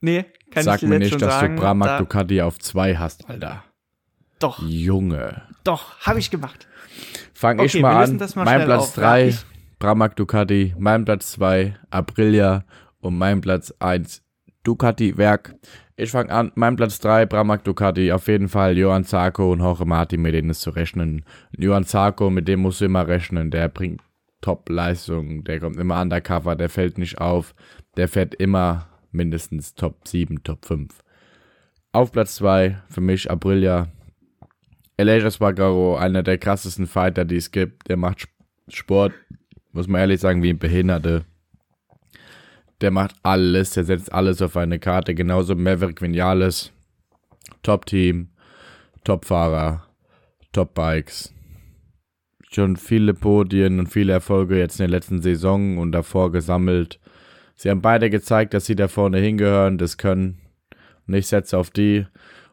Nee, 0.02 0.26
kann 0.52 0.64
Sag 0.64 0.82
ich 0.84 0.88
mir 0.90 0.96
dir 0.96 1.00
nicht, 1.00 1.12
schon 1.12 1.20
dass 1.20 1.40
sagen. 1.40 1.56
du 1.56 1.62
Pramac 1.62 1.88
da, 1.88 1.98
Ducati 2.00 2.42
auf 2.42 2.60
2 2.60 2.96
hast, 2.98 3.30
Alter. 3.30 3.64
Doch, 4.40 4.62
Junge. 4.62 5.42
doch, 5.64 6.00
habe 6.02 6.20
ich 6.20 6.30
gemacht. 6.30 6.68
Fang 7.34 7.58
Okay, 7.60 7.66
ich 7.78 7.82
mal 7.82 8.04
an. 8.04 8.18
mal 8.18 8.46
mein 8.46 8.66
Platz 8.66 8.82
auf. 8.84 8.96
3, 8.96 9.22
Ja, 9.22 9.28
ich- 9.28 9.46
Pramac 9.80 10.16
Ducati. 10.16 10.74
Mein 10.78 11.06
Platz 11.06 11.32
2, 11.34 11.76
Aprilia. 11.90 12.64
Und 13.00 13.18
mein 13.18 13.42
Platz 13.42 13.74
1, 13.80 14.24
Ducati 14.64 15.18
Werk. 15.18 15.56
Ich 15.98 16.12
fange 16.12 16.30
an. 16.30 16.52
Mein 16.56 16.76
Platz 16.76 17.00
3, 17.00 17.26
Pramac 17.26 17.64
Ducati. 17.64 18.12
Auf 18.12 18.28
jeden 18.28 18.50
Fall 18.50 18.78
Johann 18.78 19.06
Zarco 19.06 19.54
und 19.54 19.62
Jorge 19.62 19.86
Martin, 19.86 20.22
mit 20.22 20.34
denen 20.34 20.50
ist 20.50 20.60
zu 20.60 20.72
rechnen. 20.72 21.24
Johann 21.58 21.86
Zarco, 21.86 22.30
mit 22.30 22.50
dem 22.50 22.60
musst 22.60 22.82
du 22.82 22.86
immer 22.86 23.08
rechnen. 23.08 23.50
Der 23.50 23.70
bringt 23.70 24.02
Top-Leistung. 24.42 25.46
Der 25.46 25.62
kommt 25.62 25.78
immer 25.78 26.02
undercover. 26.02 26.58
Der 26.58 26.68
fällt 26.68 26.98
nicht 26.98 27.20
auf. 27.20 27.56
Der 27.96 28.10
fährt 28.10 28.36
immer 28.36 28.90
mindestens 29.14 29.74
Top 29.74 30.06
7, 30.06 30.44
Top 30.44 30.66
5. 30.66 31.02
Auf 31.94 32.12
Platz 32.12 32.36
2 32.36 32.78
für 32.90 33.02
mich 33.02 33.32
Aprilia. 33.32 33.88
Aleix 34.98 35.24
Espargaro, 35.24 35.96
einer 35.96 36.24
der 36.24 36.38
krassesten 36.38 36.88
Fighter, 36.88 37.24
die 37.24 37.38
es 37.38 37.52
gibt. 37.52 37.88
Der 37.88 37.96
macht 37.96 38.28
Sport, 38.68 39.14
muss 39.72 39.88
man 39.88 40.02
ehrlich 40.02 40.20
sagen, 40.20 40.44
wie 40.44 40.50
ein 40.50 40.60
Behinderte. 40.60 41.24
Der 42.82 42.92
macht 42.92 43.16
alles, 43.24 43.72
der 43.72 43.86
setzt 43.86 44.12
alles 44.12 44.42
auf 44.42 44.58
eine 44.58 44.80
Karte. 44.80 45.16
Genauso 45.16 45.56
Maverick 45.56 46.02
Vinales. 46.02 46.72
Top-Team, 47.64 48.30
Top-Fahrer, 49.04 49.88
Top-Bikes. 50.52 51.34
Schon 52.52 52.78
viele 52.78 53.14
Podien 53.14 53.80
und 53.80 53.88
viele 53.88 54.14
Erfolge 54.14 54.58
jetzt 54.58 54.80
in 54.80 54.84
der 54.84 54.90
letzten 54.90 55.22
Saison 55.22 55.78
und 55.78 55.92
davor 55.92 56.32
gesammelt. 56.32 57.00
Sie 57.56 57.70
haben 57.70 57.82
beide 57.82 58.10
gezeigt, 58.10 58.54
dass 58.54 58.66
sie 58.66 58.76
da 58.76 58.88
vorne 58.88 59.20
hingehören, 59.20 59.78
das 59.78 59.98
können. 59.98 60.40
Und 61.08 61.14
ich 61.16 61.28
setze 61.28 61.58
auf 61.58 61.70
die. 61.70 62.06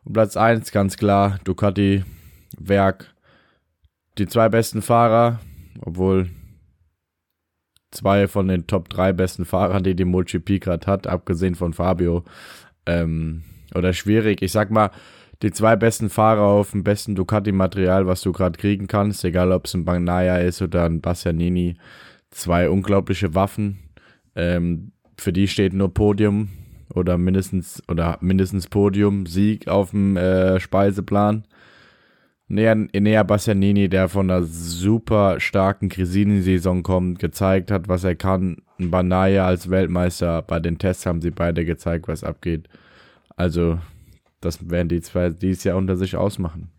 Und 0.05 0.15
Platz 0.15 0.37
1 0.37 0.73
ganz 0.73 0.97
klar, 0.97 1.39
Ducati, 1.45 2.05
Werk. 2.59 3.15
Die 4.19 4.27
zwei 4.27 4.49
besten 4.49 4.83
Fahrer, 4.83 5.41
obwohl 5.81 6.31
zwei 7.93 8.27
von 8.27 8.49
den 8.49 8.67
Top 8.67 8.89
3 8.89 9.13
besten 9.13 9.45
Fahrern, 9.45 9.85
die 9.85 9.95
die 9.95 10.05
MotoGP 10.05 10.61
gerade 10.61 10.87
hat, 10.87 11.07
abgesehen 11.07 11.55
von 11.55 11.73
Fabio, 11.73 12.25
ähm, 12.87 13.43
oder 13.75 13.93
schwierig. 13.93 14.43
Ich 14.43 14.53
sag 14.53 14.71
mal, 14.71 14.91
die 15.43 15.51
zwei 15.51 15.77
besten 15.77 16.09
Fahrer 16.09 16.43
auf 16.43 16.71
dem 16.71 16.85
besten 16.85 17.15
Ducati-Material, 17.15 18.07
was 18.07 18.23
du 18.23 18.33
gerade 18.33 18.59
kriegen 18.59 18.87
kannst, 18.87 19.25
egal 19.25 19.53
ob 19.53 19.67
es 19.67 19.75
ein 19.75 19.85
Bagnaia 19.85 20.39
ist 20.39 20.63
oder 20.63 20.85
ein 20.85 21.01
Bastianini, 21.01 21.77
zwei 22.31 22.69
unglaubliche 22.69 23.35
Waffen. 23.35 23.79
Ähm, 24.35 24.93
für 25.19 25.33
die 25.33 25.49
steht 25.49 25.75
nur 25.75 25.93
Podium 25.93 26.49
oder 26.95 27.19
mindestens 27.19 27.83
oder 27.89 28.19
mindestens 28.21 28.69
Podium, 28.69 29.27
Sieg 29.27 29.69
auf 29.69 29.91
dem 29.91 30.17
äh, 30.17 30.61
Speiseplan. 30.61 31.45
Enea, 32.59 33.23
Bastianini, 33.23 33.88
der 33.88 34.09
von 34.09 34.31
einer 34.31 34.43
super 34.43 35.41
starken 35.41 35.88
Cresini-Saison 35.88 36.83
kommt, 36.83 37.19
gezeigt 37.19 37.71
hat, 37.71 37.88
was 37.88 38.05
er 38.05 38.15
kann. 38.15 38.59
Banaya 38.79 39.47
als 39.47 39.71
Weltmeister. 39.71 40.43
Bei 40.43 40.61
den 40.61 40.79
Tests 40.79 41.07
haben 41.07 41.23
sie 41.23 41.31
beide 41.31 41.65
gezeigt, 41.65 42.09
was 42.09 42.25
abgeht. 42.25 42.69
Also, 43.37 43.79
das 44.41 44.71
werden 44.71 44.88
die 44.88 45.01
zwei 45.01 45.31
dieses 45.31 45.65
Jahr 45.65 45.77
unter 45.77 45.97
sich 45.97 46.17
ausmachen. 46.17 46.71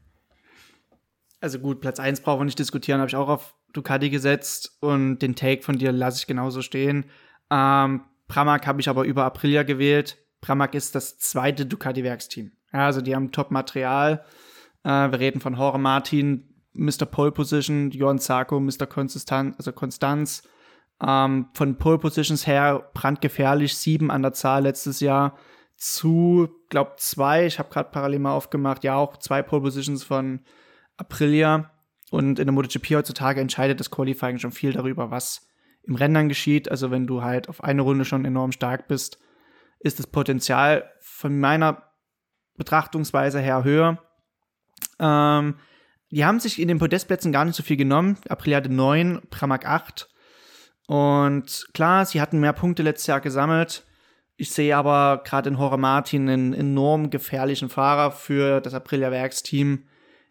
also 1.42 1.60
gut, 1.60 1.82
Platz 1.82 2.00
1 2.00 2.22
brauchen 2.22 2.42
wir 2.42 2.46
nicht 2.46 2.60
diskutieren, 2.60 3.00
habe 3.00 3.10
ich 3.10 3.16
auch 3.16 3.28
auf 3.28 3.56
Ducati 3.74 4.10
gesetzt 4.10 4.78
und 4.80 5.20
den 5.20 5.36
Take 5.36 5.64
von 5.64 5.78
dir 5.78 5.92
lasse 5.92 6.20
ich 6.20 6.28
genauso 6.28 6.62
stehen. 6.62 7.06
Ähm, 7.50 8.02
Pramac 8.28 8.68
habe 8.68 8.80
ich 8.80 8.90
aber 8.90 9.04
über 9.04 9.26
Aprilia 9.26 9.64
gewählt. 9.64 10.18
Pramac 10.42 10.76
ist 10.76 10.96
das 10.96 11.18
zweite 11.18 11.66
Ducati-Werksteam. 11.66 12.52
Ja, 12.72 12.86
also 12.86 13.02
die 13.02 13.16
haben 13.16 13.32
Top-Material. 13.32 14.24
Äh, 14.84 15.12
wir 15.12 15.20
reden 15.20 15.42
von 15.42 15.56
Jorge 15.56 15.78
Martin, 15.78 16.50
Mr. 16.74 17.06
Pole 17.06 17.32
Position, 17.32 17.92
Johann 17.92 18.20
Zarco, 18.20 18.60
Mr. 18.60 18.88
Konstant, 18.88 19.56
also 19.58 19.72
Konstanz. 19.72 20.44
Ähm, 21.06 21.48
von 21.54 21.78
Pole 21.78 21.98
Positions 21.98 22.48
her 22.48 22.90
brandgefährlich, 22.94 23.76
sieben 23.76 24.12
an 24.12 24.22
der 24.22 24.34
Zahl 24.34 24.64
letztes 24.64 25.00
Jahr 25.00 25.38
zu, 25.76 26.50
glaub 26.70 27.00
zwei. 27.00 27.46
Ich 27.46 27.60
habe 27.60 27.70
gerade 27.70 27.90
parallel 27.92 28.20
mal 28.20 28.34
aufgemacht. 28.34 28.84
Ja, 28.84 28.96
auch 28.96 29.18
zwei 29.18 29.42
Pole 29.42 29.64
Positions 29.64 30.04
von 30.04 30.42
Aprilia. 30.98 31.72
Und 32.12 32.38
in 32.38 32.46
der 32.46 32.54
MotoGP 32.54 32.96
heutzutage 32.96 33.42
entscheidet 33.42 33.80
das 33.80 33.90
Qualifying 33.90 34.38
schon 34.38 34.52
viel 34.52 34.72
darüber, 34.72 35.10
was 35.10 35.48
im 35.84 35.96
Rennen 35.96 36.30
geschieht. 36.30 36.70
Also 36.70 36.92
wenn 36.92 37.08
du 37.08 37.24
halt 37.24 37.50
auf 37.50 37.64
eine 37.64 37.82
Runde 37.82 38.06
schon 38.06 38.24
enorm 38.24 38.52
stark 38.52 38.88
bist, 38.88 39.20
ist 39.80 40.00
das 40.00 40.08
Potenzial 40.08 40.90
von 41.02 41.40
meiner 41.40 41.84
Betrachtungsweise 42.56 43.40
her 43.40 43.64
höher. 43.64 43.98
Ähm, 45.00 45.56
die 46.12 46.26
haben 46.26 46.40
sich 46.40 46.62
in 46.62 46.68
den 46.68 46.80
Podestplätzen 46.80 47.32
gar 47.32 47.46
nicht 47.46 47.56
so 47.56 47.64
viel 47.64 47.78
genommen. 47.78 48.18
Aprilia 48.30 48.58
hatte 48.58 48.70
9, 48.70 49.22
Pramac 49.30 49.66
8. 49.66 50.10
Und 50.88 51.68
klar, 51.74 52.06
sie 52.06 52.22
hatten 52.22 52.40
mehr 52.40 52.54
Punkte 52.54 52.84
letztes 52.84 53.08
Jahr 53.08 53.22
gesammelt. 53.22 53.84
Ich 54.36 54.52
sehe 54.52 54.76
aber 54.76 55.24
gerade 55.24 55.50
in 55.50 55.58
Jorge 55.58 55.78
Martin 55.78 56.30
einen 56.30 56.54
enorm 56.54 57.10
gefährlichen 57.10 57.70
Fahrer 57.70 58.12
für 58.12 58.62
das 58.62 58.74
Aprilia 58.74 59.12
Werksteam. 59.12 59.86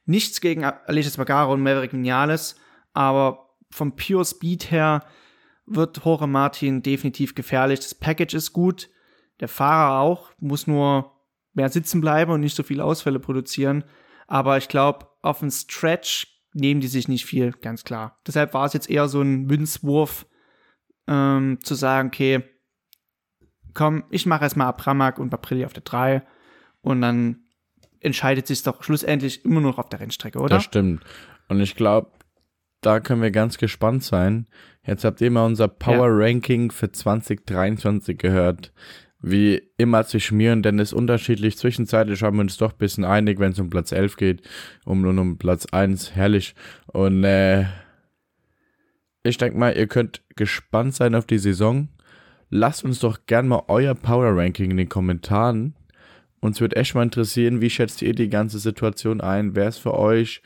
Nichts 0.04 0.40
gegen 0.40 0.64
Alicia 0.64 1.12
Spagaro 1.12 1.52
und 1.52 1.62
Maverick 1.62 1.92
Vinales, 1.92 2.56
aber 2.92 3.50
vom 3.70 3.96
Pure 3.96 4.24
Speed 4.24 4.70
her 4.70 5.04
wird 5.66 6.04
Jorge 6.04 6.26
Martin 6.26 6.82
definitiv 6.82 7.34
gefährlich. 7.34 7.80
Das 7.80 7.94
Package 7.94 8.34
ist 8.34 8.52
gut, 8.52 8.90
der 9.40 9.48
Fahrer 9.48 10.00
auch, 10.00 10.30
muss 10.38 10.66
nur 10.66 11.12
mehr 11.54 11.68
sitzen 11.68 12.00
bleiben 12.00 12.32
und 12.32 12.40
nicht 12.40 12.56
so 12.56 12.62
viele 12.62 12.84
Ausfälle 12.84 13.20
produzieren. 13.20 13.84
Aber 14.26 14.56
ich 14.58 14.68
glaube, 14.68 15.06
auf 15.22 15.40
den 15.40 15.50
Stretch 15.50 16.26
nehmen 16.54 16.80
die 16.80 16.88
sich 16.88 17.08
nicht 17.08 17.24
viel, 17.24 17.52
ganz 17.52 17.84
klar. 17.84 18.20
Deshalb 18.26 18.54
war 18.54 18.66
es 18.66 18.72
jetzt 18.72 18.90
eher 18.90 19.08
so 19.08 19.22
ein 19.22 19.46
Münzwurf, 19.46 20.26
ähm, 21.06 21.58
zu 21.62 21.74
sagen, 21.74 22.08
okay, 22.08 22.44
komm, 23.74 24.04
ich 24.10 24.26
mache 24.26 24.44
erstmal 24.44 24.68
Abramak 24.68 25.18
und 25.18 25.32
Aprilia 25.32 25.66
auf 25.66 25.72
der 25.72 25.82
3 25.82 26.22
und 26.82 27.00
dann 27.00 27.44
entscheidet 28.00 28.46
sich 28.46 28.62
doch 28.62 28.82
schlussendlich 28.82 29.44
immer 29.44 29.60
noch 29.60 29.78
auf 29.78 29.88
der 29.88 30.00
Rennstrecke, 30.00 30.38
oder? 30.38 30.56
Das 30.56 30.64
stimmt. 30.64 31.02
Und 31.48 31.60
ich 31.60 31.76
glaube, 31.76 32.10
da 32.80 33.00
können 33.00 33.22
wir 33.22 33.30
ganz 33.30 33.58
gespannt 33.58 34.02
sein. 34.02 34.48
Jetzt 34.84 35.04
habt 35.04 35.20
ihr 35.20 35.30
mal 35.30 35.46
unser 35.46 35.68
Power 35.68 36.08
Ranking 36.10 36.72
für 36.72 36.90
2023 36.90 38.18
gehört. 38.18 38.72
Wie 39.22 39.62
immer 39.78 40.04
zwischen 40.04 40.36
mir 40.36 40.52
und 40.52 40.62
Dennis 40.62 40.92
unterschiedlich. 40.92 41.56
Zwischenzeitlich 41.56 42.22
haben 42.22 42.36
wir 42.36 42.42
uns 42.42 42.56
doch 42.56 42.72
ein 42.72 42.78
bisschen 42.78 43.04
einig, 43.04 43.38
wenn 43.38 43.52
es 43.52 43.58
um 43.60 43.70
Platz 43.70 43.92
11 43.92 44.16
geht. 44.16 44.42
Um 44.84 45.00
nun 45.00 45.18
um 45.18 45.38
Platz 45.38 45.66
1. 45.66 46.16
Herrlich. 46.16 46.56
Und 46.88 47.22
äh, 47.22 47.66
ich 49.22 49.38
denke 49.38 49.58
mal, 49.58 49.76
ihr 49.76 49.86
könnt 49.86 50.22
gespannt 50.34 50.94
sein 50.94 51.14
auf 51.14 51.24
die 51.24 51.38
Saison. 51.38 51.88
Lasst 52.50 52.84
uns 52.84 52.98
doch 52.98 53.20
gern 53.26 53.46
mal 53.46 53.62
euer 53.68 53.94
Power 53.94 54.36
Ranking 54.36 54.72
in 54.72 54.76
den 54.76 54.88
Kommentaren. 54.88 55.74
Uns 56.40 56.60
wird 56.60 56.76
echt 56.76 56.96
mal 56.96 57.04
interessieren, 57.04 57.60
wie 57.60 57.70
schätzt 57.70 58.02
ihr 58.02 58.14
die 58.14 58.28
ganze 58.28 58.58
Situation 58.58 59.20
ein? 59.20 59.54
Wer 59.54 59.68
ist 59.68 59.78
für 59.78 59.94
euch 59.94 60.42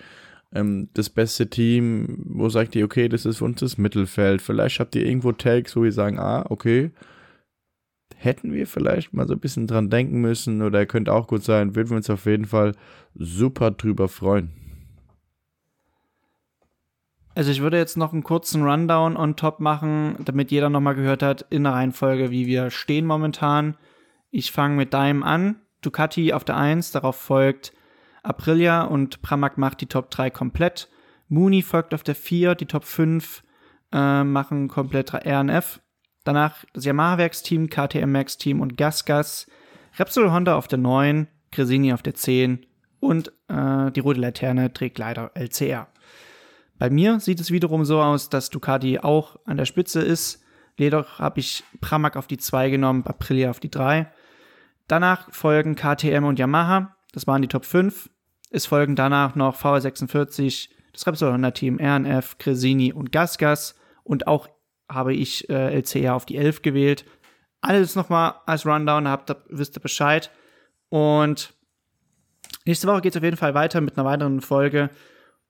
ähm, 0.54 0.90
das 0.92 1.08
beste 1.08 1.48
Team? 1.48 2.22
Wo 2.26 2.50
sagt 2.50 2.76
ihr, 2.76 2.84
okay, 2.84 3.08
das 3.08 3.24
ist 3.24 3.38
für 3.38 3.46
uns 3.46 3.60
das 3.60 3.78
Mittelfeld? 3.78 4.42
Vielleicht 4.42 4.78
habt 4.78 4.94
ihr 4.94 5.06
irgendwo 5.06 5.32
Takes, 5.32 5.74
wo 5.74 5.84
ihr 5.84 5.92
sagen, 5.92 6.18
ah, 6.18 6.44
okay, 6.50 6.90
hätten 8.16 8.52
wir 8.52 8.66
vielleicht 8.66 9.12
mal 9.12 9.26
so 9.26 9.35
ein 9.35 9.40
bisschen 9.40 9.66
dran 9.66 9.90
denken 9.90 10.20
müssen 10.20 10.62
oder 10.62 10.87
könnte 10.87 11.12
auch 11.12 11.26
gut 11.26 11.42
sein, 11.42 11.74
würden 11.74 11.90
wir 11.90 11.96
uns 11.98 12.11
auf 12.11 12.26
jeden 12.26 12.46
Fall 12.46 12.72
super 13.14 13.70
drüber 13.70 14.09
freuen. 14.09 14.50
Also 17.35 17.50
ich 17.50 17.61
würde 17.61 17.76
jetzt 17.76 17.98
noch 17.98 18.14
einen 18.14 18.22
kurzen 18.22 18.62
Rundown 18.62 19.16
on 19.16 19.37
top 19.37 19.61
machen, 19.61 20.16
damit 20.24 20.50
jeder 20.50 20.70
nochmal 20.70 20.94
gehört 20.94 21.22
hat, 21.22 21.44
in 21.50 21.64
der 21.64 21.74
Reihenfolge, 21.74 22.31
wie 22.31 22.46
wir 22.46 22.70
stehen 22.70 23.05
momentan. 23.05 23.76
Ich 24.31 24.52
fange 24.52 24.76
mit 24.76 24.94
Daim 24.94 25.22
an. 25.22 25.57
Ducati 25.83 26.33
auf 26.33 26.44
der 26.44 26.57
1, 26.57 26.92
darauf 26.92 27.16
folgt 27.16 27.74
Aprilia 28.22 28.85
und 28.85 29.20
Pramac 29.20 29.59
macht 29.59 29.83
die 29.83 29.87
Top 29.87 30.11
3 30.11 30.31
komplett. 30.31 30.88
Mooney 31.29 31.62
folgt 31.62 31.92
auf 31.92 32.02
der 32.02 32.14
4, 32.14 32.55
die 32.55 32.66
Top 32.66 32.85
5 32.85 33.42
äh, 33.92 34.24
machen 34.24 34.68
komplett 34.68 35.12
RNF. 35.14 35.81
Danach 36.26 36.64
das 36.72 36.84
Yamaha-Werksteam, 36.84 37.70
KTM-Werksteam 37.70 38.60
und 38.60 38.76
Gasgas. 38.76 39.46
Repsol 39.96 40.32
Honda 40.32 40.56
auf 40.56 40.66
der 40.66 40.78
9, 40.78 41.28
Cresini 41.52 41.92
auf 41.92 42.02
der 42.02 42.14
10 42.14 42.66
und 42.98 43.28
äh, 43.46 43.92
die 43.92 44.00
rote 44.00 44.18
Laterne 44.18 44.72
trägt 44.72 44.98
leider 44.98 45.30
LCR. 45.34 45.86
Bei 46.80 46.90
mir 46.90 47.20
sieht 47.20 47.38
es 47.38 47.52
wiederum 47.52 47.84
so 47.84 48.02
aus, 48.02 48.28
dass 48.28 48.50
Ducati 48.50 48.98
auch 48.98 49.38
an 49.44 49.56
der 49.56 49.66
Spitze 49.66 50.00
ist. 50.00 50.42
Jedoch 50.76 51.20
habe 51.20 51.38
ich 51.38 51.62
Pramac 51.80 52.16
auf 52.16 52.26
die 52.26 52.38
2 52.38 52.70
genommen, 52.70 53.06
Aprilia 53.06 53.48
auf 53.48 53.60
die 53.60 53.70
3. 53.70 54.10
Danach 54.88 55.32
folgen 55.32 55.76
KTM 55.76 56.24
und 56.24 56.40
Yamaha. 56.40 56.96
Das 57.12 57.28
waren 57.28 57.40
die 57.40 57.48
Top 57.48 57.64
5. 57.64 58.10
Es 58.50 58.66
folgen 58.66 58.96
danach 58.96 59.36
noch 59.36 59.56
VR46, 59.56 60.70
das 60.92 61.06
Repsol 61.06 61.32
Honda 61.32 61.52
Team, 61.52 61.78
RNF, 61.80 62.38
Cresini 62.38 62.92
und 62.92 63.12
Gasgas. 63.12 63.76
Und 64.02 64.26
auch 64.26 64.48
habe 64.88 65.14
ich 65.14 65.49
äh, 65.49 65.75
LCR 65.75 66.14
auf 66.14 66.27
die 66.27 66.37
11 66.37 66.62
gewählt. 66.62 67.05
Alles 67.61 67.94
nochmal 67.94 68.35
als 68.46 68.66
Rundown, 68.66 69.09
habt, 69.09 69.35
wisst 69.49 69.77
ihr 69.77 69.81
Bescheid. 69.81 70.31
Und 70.88 71.55
nächste 72.64 72.87
Woche 72.87 73.01
geht 73.01 73.12
es 73.12 73.16
auf 73.16 73.25
jeden 73.25 73.37
Fall 73.37 73.55
weiter 73.55 73.81
mit 73.81 73.96
einer 73.96 74.07
weiteren 74.07 74.40
Folge. 74.40 74.90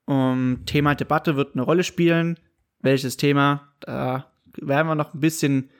Um, 0.06 0.62
Thema 0.66 0.94
Debatte 0.94 1.36
wird 1.36 1.54
eine 1.54 1.62
Rolle 1.62 1.82
spielen. 1.82 2.38
Welches 2.80 3.16
Thema? 3.16 3.72
Da 3.80 4.30
werden 4.56 4.86
wir 4.86 4.94
noch 4.94 5.14
ein 5.14 5.20
bisschen 5.20 5.70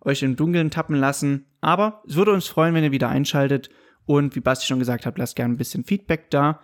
euch 0.00 0.22
im 0.22 0.36
Dunkeln 0.36 0.70
tappen 0.70 0.96
lassen. 0.96 1.46
Aber 1.60 2.02
es 2.06 2.16
würde 2.16 2.32
uns 2.32 2.46
freuen, 2.46 2.74
wenn 2.74 2.84
ihr 2.84 2.92
wieder 2.92 3.08
einschaltet. 3.08 3.70
Und 4.04 4.36
wie 4.36 4.40
Basti 4.40 4.66
schon 4.66 4.78
gesagt 4.78 5.06
hat, 5.06 5.18
lasst 5.18 5.36
gerne 5.36 5.54
ein 5.54 5.58
bisschen 5.58 5.84
Feedback 5.84 6.30
da. 6.30 6.60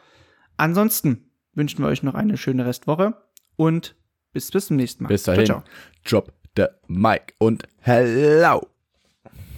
Ansonsten 0.56 1.30
wünschen 1.54 1.82
wir 1.82 1.88
euch 1.88 2.02
noch 2.02 2.14
eine 2.14 2.36
schöne 2.36 2.66
Restwoche 2.66 3.14
und 3.56 3.96
bis, 4.32 4.50
bis 4.50 4.66
zum 4.66 4.76
nächsten 4.76 5.04
Mal. 5.04 5.08
Bis 5.08 5.24
dahin. 5.24 5.46
Ciao, 5.46 5.62
ciao. 6.04 6.20
Drop 6.22 6.41
the 6.56 6.68
mic 6.88 7.34
und 7.38 7.62
hello. 7.80 8.71